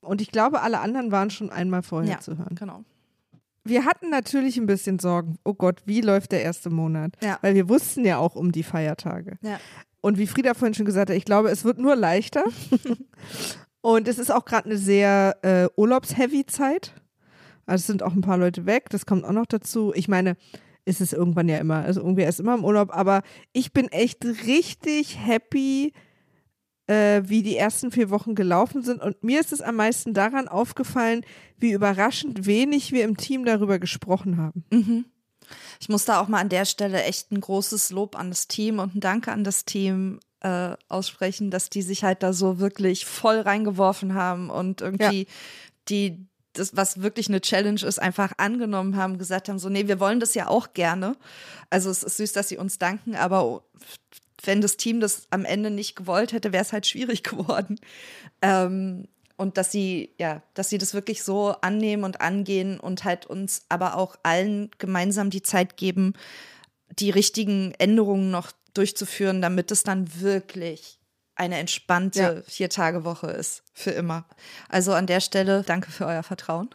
Und 0.00 0.20
ich 0.20 0.30
glaube, 0.30 0.60
alle 0.60 0.80
anderen 0.80 1.10
waren 1.10 1.30
schon 1.30 1.50
einmal 1.50 1.82
vorher 1.82 2.12
Ja, 2.12 2.20
zu 2.20 2.36
hören. 2.36 2.54
genau. 2.54 2.84
Wir 3.64 3.86
hatten 3.86 4.10
natürlich 4.10 4.58
ein 4.58 4.66
bisschen 4.66 4.98
Sorgen. 4.98 5.38
Oh 5.44 5.54
Gott, 5.54 5.80
wie 5.86 6.02
läuft 6.02 6.32
der 6.32 6.42
erste 6.42 6.68
Monat? 6.68 7.14
Ja. 7.22 7.38
Weil 7.40 7.54
wir 7.54 7.68
wussten 7.70 8.04
ja 8.04 8.18
auch 8.18 8.36
um 8.36 8.52
die 8.52 8.62
Feiertage. 8.62 9.38
Ja. 9.40 9.58
Und 10.02 10.18
wie 10.18 10.26
Frieda 10.26 10.52
vorhin 10.52 10.74
schon 10.74 10.84
gesagt 10.86 11.08
hat, 11.08 11.16
ich 11.16 11.24
glaube, 11.24 11.48
es 11.48 11.64
wird 11.64 11.78
nur 11.78 11.96
leichter. 11.96 12.44
Und 13.80 14.06
es 14.08 14.18
ist 14.18 14.30
auch 14.30 14.44
gerade 14.44 14.66
eine 14.66 14.76
sehr 14.78 15.36
äh, 15.42 15.66
urlaubsheavy 15.76 16.44
Zeit. 16.46 16.92
Also 17.66 17.82
es 17.82 17.86
sind 17.86 18.02
auch 18.02 18.12
ein 18.12 18.20
paar 18.20 18.38
Leute 18.38 18.66
weg, 18.66 18.90
das 18.90 19.06
kommt 19.06 19.24
auch 19.24 19.32
noch 19.32 19.46
dazu. 19.46 19.92
Ich 19.94 20.08
meine, 20.08 20.36
ist 20.84 21.00
es 21.00 21.12
irgendwann 21.12 21.48
ja 21.48 21.58
immer, 21.58 21.84
also 21.84 22.00
irgendwer 22.00 22.28
ist 22.28 22.40
immer 22.40 22.54
im 22.54 22.64
Urlaub, 22.64 22.94
aber 22.94 23.22
ich 23.52 23.72
bin 23.72 23.88
echt 23.88 24.24
richtig 24.24 25.18
happy, 25.18 25.92
äh, 26.86 27.22
wie 27.24 27.42
die 27.42 27.56
ersten 27.56 27.90
vier 27.90 28.10
Wochen 28.10 28.34
gelaufen 28.34 28.82
sind. 28.82 29.00
Und 29.00 29.22
mir 29.22 29.40
ist 29.40 29.52
es 29.52 29.62
am 29.62 29.76
meisten 29.76 30.12
daran 30.12 30.48
aufgefallen, 30.48 31.24
wie 31.58 31.72
überraschend 31.72 32.46
wenig 32.46 32.92
wir 32.92 33.04
im 33.04 33.16
Team 33.16 33.44
darüber 33.44 33.78
gesprochen 33.78 34.36
haben. 34.36 34.64
Mhm. 34.70 35.04
Ich 35.80 35.88
muss 35.88 36.04
da 36.04 36.20
auch 36.20 36.28
mal 36.28 36.40
an 36.40 36.48
der 36.48 36.64
Stelle 36.64 37.02
echt 37.02 37.30
ein 37.30 37.40
großes 37.40 37.90
Lob 37.90 38.18
an 38.18 38.30
das 38.30 38.48
Team 38.48 38.78
und 38.78 38.94
ein 38.94 39.00
Danke 39.00 39.32
an 39.32 39.44
das 39.44 39.64
Team 39.64 40.20
äh, 40.40 40.76
aussprechen, 40.88 41.50
dass 41.50 41.70
die 41.70 41.82
sich 41.82 42.04
halt 42.04 42.22
da 42.22 42.32
so 42.32 42.58
wirklich 42.58 43.06
voll 43.06 43.40
reingeworfen 43.40 44.14
haben 44.14 44.50
und 44.50 44.80
irgendwie 44.80 45.20
ja. 45.20 45.32
die 45.88 46.26
das, 46.54 46.76
was 46.76 47.02
wirklich 47.02 47.28
eine 47.28 47.40
Challenge 47.40 47.82
ist, 47.84 48.00
einfach 48.00 48.32
angenommen 48.38 48.96
haben, 48.96 49.18
gesagt 49.18 49.48
haben, 49.48 49.58
so, 49.58 49.68
nee, 49.68 49.86
wir 49.86 50.00
wollen 50.00 50.20
das 50.20 50.34
ja 50.34 50.48
auch 50.48 50.72
gerne. 50.72 51.16
Also 51.68 51.90
es 51.90 52.02
ist 52.02 52.16
süß, 52.16 52.32
dass 52.32 52.48
sie 52.48 52.56
uns 52.56 52.78
danken, 52.78 53.16
aber 53.16 53.62
wenn 54.44 54.60
das 54.60 54.76
Team 54.76 55.00
das 55.00 55.26
am 55.30 55.44
Ende 55.44 55.70
nicht 55.70 55.96
gewollt 55.96 56.32
hätte, 56.32 56.52
wäre 56.52 56.62
es 56.62 56.72
halt 56.72 56.86
schwierig 56.86 57.22
geworden. 57.24 57.78
Ähm, 58.40 59.08
und 59.36 59.58
dass 59.58 59.72
sie, 59.72 60.14
ja, 60.18 60.42
dass 60.54 60.70
sie 60.70 60.78
das 60.78 60.94
wirklich 60.94 61.24
so 61.24 61.56
annehmen 61.60 62.04
und 62.04 62.20
angehen 62.20 62.78
und 62.78 63.02
halt 63.02 63.26
uns 63.26 63.62
aber 63.68 63.96
auch 63.96 64.16
allen 64.22 64.70
gemeinsam 64.78 65.28
die 65.30 65.42
Zeit 65.42 65.76
geben, 65.76 66.14
die 66.90 67.10
richtigen 67.10 67.72
Änderungen 67.78 68.30
noch 68.30 68.52
durchzuführen, 68.74 69.42
damit 69.42 69.72
es 69.72 69.82
dann 69.82 70.20
wirklich 70.20 71.00
eine 71.36 71.58
entspannte 71.58 72.20
ja. 72.20 72.42
Vier-Tage-Woche 72.46 73.28
ist. 73.28 73.62
Für 73.72 73.90
immer. 73.90 74.24
Also 74.68 74.92
an 74.92 75.06
der 75.06 75.20
Stelle 75.20 75.62
danke 75.66 75.90
für 75.90 76.06
euer 76.06 76.22
Vertrauen. 76.22 76.70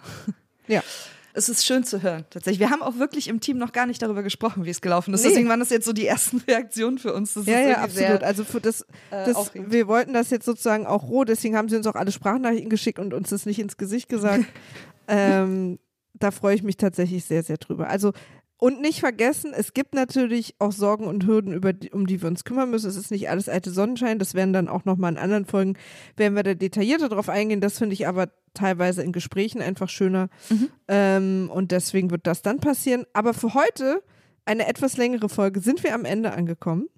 Ja. 0.68 0.84
Es 1.32 1.48
ist 1.48 1.66
schön 1.66 1.84
zu 1.84 2.02
hören, 2.02 2.26
tatsächlich. 2.32 2.60
Wir 2.60 2.72
haben 2.72 2.82
auch 2.82 2.98
wirklich 2.98 3.28
im 3.28 3.40
Team 3.40 3.58
noch 3.58 3.72
gar 3.72 3.86
nicht 3.86 4.02
darüber 4.02 4.24
gesprochen, 4.24 4.66
wie 4.66 4.72
es 4.72 4.82
gelaufen 4.82 5.14
ist. 5.14 5.24
Nee. 5.24 5.30
Deswegen 5.30 5.48
waren 5.48 5.60
das 5.60 5.70
jetzt 5.70 5.86
so 5.86 5.94
die 5.94 6.08
ersten 6.08 6.38
Reaktionen 6.48 6.98
für 6.98 7.14
uns. 7.14 7.36
Das 7.36 7.46
ja, 7.46 7.62
ja, 7.62 7.78
absolut. 7.78 8.24
also 8.24 8.44
für 8.44 8.60
das, 8.60 8.82
äh, 9.12 9.26
das 9.26 9.52
wir 9.54 9.88
wollten 9.88 10.14
das 10.14 10.32
jetzt 10.32 10.46
sozusagen 10.46 10.88
auch 10.88 11.04
roh, 11.04 11.24
deswegen 11.24 11.56
haben 11.56 11.70
sie 11.70 11.78
uns 11.78 11.88
auch 11.88 11.96
alle 11.96 12.12
Sprachnachrichten 12.12 12.70
geschickt 12.70 13.00
und 13.00 13.14
uns 13.14 13.30
das 13.30 13.46
nicht 13.46 13.60
ins 13.60 13.78
Gesicht 13.78 14.10
gesagt. 14.10 14.46
ähm, 15.08 15.80
da 16.14 16.32
freue 16.32 16.56
ich 16.56 16.64
mich 16.64 16.78
tatsächlich 16.78 17.24
sehr, 17.26 17.44
sehr 17.44 17.58
drüber. 17.58 17.90
Also 17.90 18.12
und 18.60 18.82
nicht 18.82 19.00
vergessen, 19.00 19.54
es 19.56 19.74
gibt 19.74 19.96
natürlich 19.96 20.56
auch 20.60 20.74
Sorgen 20.74 21.08
und 21.08 21.26
Hürden, 21.26 21.62
die, 21.80 21.92
um 21.92 22.06
die 22.06 22.22
wir 22.22 22.28
uns 22.28 22.44
kümmern 22.44 22.70
müssen. 22.70 22.90
Es 22.90 22.98
ist 22.98 23.10
nicht 23.10 23.30
alles 23.30 23.48
alte 23.48 23.72
Sonnenschein. 23.72 24.20
Das 24.20 24.34
werden 24.34 24.52
dann 24.52 24.68
auch 24.68 24.84
nochmal 24.84 25.14
in 25.14 25.18
anderen 25.18 25.46
Folgen, 25.46 25.78
werden 26.18 26.36
wir 26.36 26.44
da 26.44 26.54
detaillierter 26.54 27.08
drauf 27.08 27.30
eingehen. 27.30 27.62
Das 27.62 27.78
finde 27.78 27.94
ich 27.94 28.06
aber 28.06 28.28
teilweise 28.54 29.02
in 29.02 29.14
Gesprächen 29.14 29.62
einfach 29.62 29.88
schöner. 29.88 30.28
Mhm. 30.50 30.70
Ähm, 30.90 31.52
und 31.54 31.72
deswegen 31.72 32.12
wird 32.12 32.28
das 32.28 32.42
dann 32.42 32.60
passieren. 32.60 33.06
Aber 33.14 33.34
für 33.34 33.54
heute, 33.54 34.04
eine 34.44 34.68
etwas 34.68 34.98
längere 34.98 35.30
Folge, 35.30 35.62
sind 35.62 35.82
wir 35.86 35.96
am 35.96 36.04
Ende 36.04 36.34
angekommen. 36.34 36.90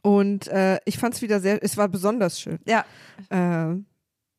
Und 0.00 0.48
äh, 0.48 0.78
ich 0.86 0.96
fand 0.96 1.14
es 1.14 1.20
wieder 1.20 1.40
sehr, 1.40 1.62
es 1.62 1.76
war 1.76 1.88
besonders 1.88 2.40
schön. 2.40 2.58
Ja. 2.66 2.86
Äh, 3.28 3.76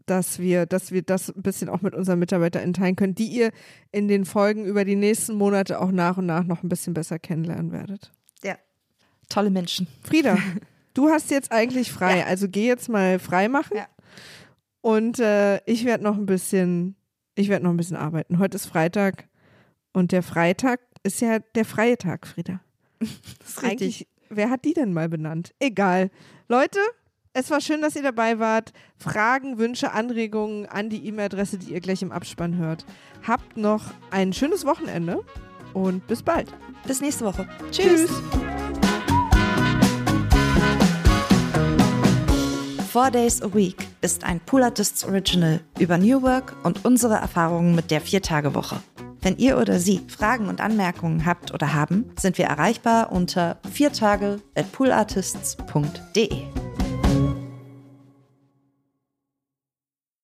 dass 0.10 0.39
wir, 0.39 0.65
dass 0.65 0.91
wir 0.91 1.02
das 1.02 1.30
ein 1.30 1.41
bisschen 1.41 1.69
auch 1.69 1.82
mit 1.82 1.93
unseren 1.93 2.19
MitarbeiterInnen 2.19 2.74
teilen 2.74 2.95
können, 2.95 3.15
die 3.15 3.28
ihr 3.28 3.52
in 3.91 4.08
den 4.08 4.26
Folgen 4.26 4.65
über 4.65 4.86
die 4.86 4.95
nächsten 4.95 5.36
Monate 5.36 5.80
auch 5.80 5.91
nach 5.91 6.17
und 6.17 6.26
nach 6.26 6.43
noch 6.43 6.63
ein 6.63 6.69
bisschen 6.69 6.93
besser 6.93 7.19
kennenlernen 7.19 7.72
werdet. 7.72 8.12
Ja, 8.43 8.56
tolle 9.30 9.50
Menschen. 9.50 9.88
Frieda, 10.04 10.38
du 10.93 11.10
hast 11.10 11.32
jetzt 11.32 11.52
eigentlich 11.52 11.91
frei, 11.91 12.19
ja. 12.19 12.26
also 12.26 12.48
geh 12.50 12.67
jetzt 12.67 12.89
mal 12.89 13.19
frei 13.19 13.48
machen. 13.48 13.78
Ja. 13.78 13.88
Und 14.82 15.19
äh, 15.19 15.62
ich 15.65 15.86
werde 15.86 16.04
noch 16.04 16.17
ein 16.17 16.26
bisschen, 16.26 16.95
ich 17.36 17.50
werde 17.50 17.65
noch 17.65 17.72
ein 17.72 17.78
bisschen 17.78 17.98
arbeiten. 17.98 18.39
Heute 18.39 18.56
ist 18.56 18.65
Freitag 18.65 19.28
und 19.93 20.12
der 20.12 20.24
Freitag 20.24 20.80
ist 21.04 21.22
ja 21.22 21.39
der 21.39 21.65
freie 21.65 21.98
Tag, 21.98 22.26
Frieda. 22.26 22.62
das 23.00 23.50
ist 23.50 23.63
richtig. 23.63 24.08
wer 24.30 24.50
hat 24.50 24.65
die 24.65 24.74
denn 24.74 24.93
mal 24.93 25.10
benannt? 25.10 25.54
Egal. 25.60 26.10
Leute, 26.48 26.80
es 27.34 27.52
war 27.52 27.62
schön, 27.62 27.82
dass 27.82 27.96
ihr 27.96 28.04
dabei 28.04 28.39
wart. 28.39 28.74
Fragen, 28.98 29.58
Wünsche, 29.58 29.92
Anregungen 29.92 30.65
an 30.65 30.89
die 30.89 31.06
E-Mail-Adresse, 31.08 31.58
die 31.58 31.74
ihr 31.74 31.80
gleich 31.80 32.02
im 32.02 32.12
Abspann 32.12 32.58
hört. 32.58 32.86
Habt 33.28 33.58
noch 33.58 33.84
ein 34.12 34.34
schönes 34.34 34.65
Wochenende 34.65 35.24
und 35.74 36.06
bis 36.08 36.24
bald. 36.24 36.52
Bis 36.86 37.02
nächste 37.02 37.26
Woche. 37.26 37.48
Tschüss. 37.72 38.08
Tschüss. 38.08 38.22
Four 42.92 43.12
Days 43.12 43.42
a 43.44 43.54
Week 43.54 43.78
ist 44.02 44.24
ein 44.24 44.39
Pool 44.39 44.63
Artists 44.63 45.04
Original 45.06 45.60
über 45.78 46.00
New 46.00 46.24
Work 46.24 46.56
und 46.63 46.84
unsere 46.86 47.15
Erfahrungen 47.15 47.76
mit 47.76 47.92
der 47.92 48.02
Viertagewoche. 48.02 48.82
Wenn 49.22 49.38
ihr 49.38 49.60
oder 49.60 49.80
sie 49.80 50.02
Fragen 50.08 50.48
und 50.48 50.60
Anmerkungen 50.60 51.26
habt 51.26 51.54
oder 51.54 51.74
haben, 51.74 52.12
sind 52.18 52.39
wir 52.39 52.46
erreichbar 52.46 53.12
unter 53.12 53.58
viertage 53.72 54.42
at 54.56 54.72
poolartists.de. 54.72 56.48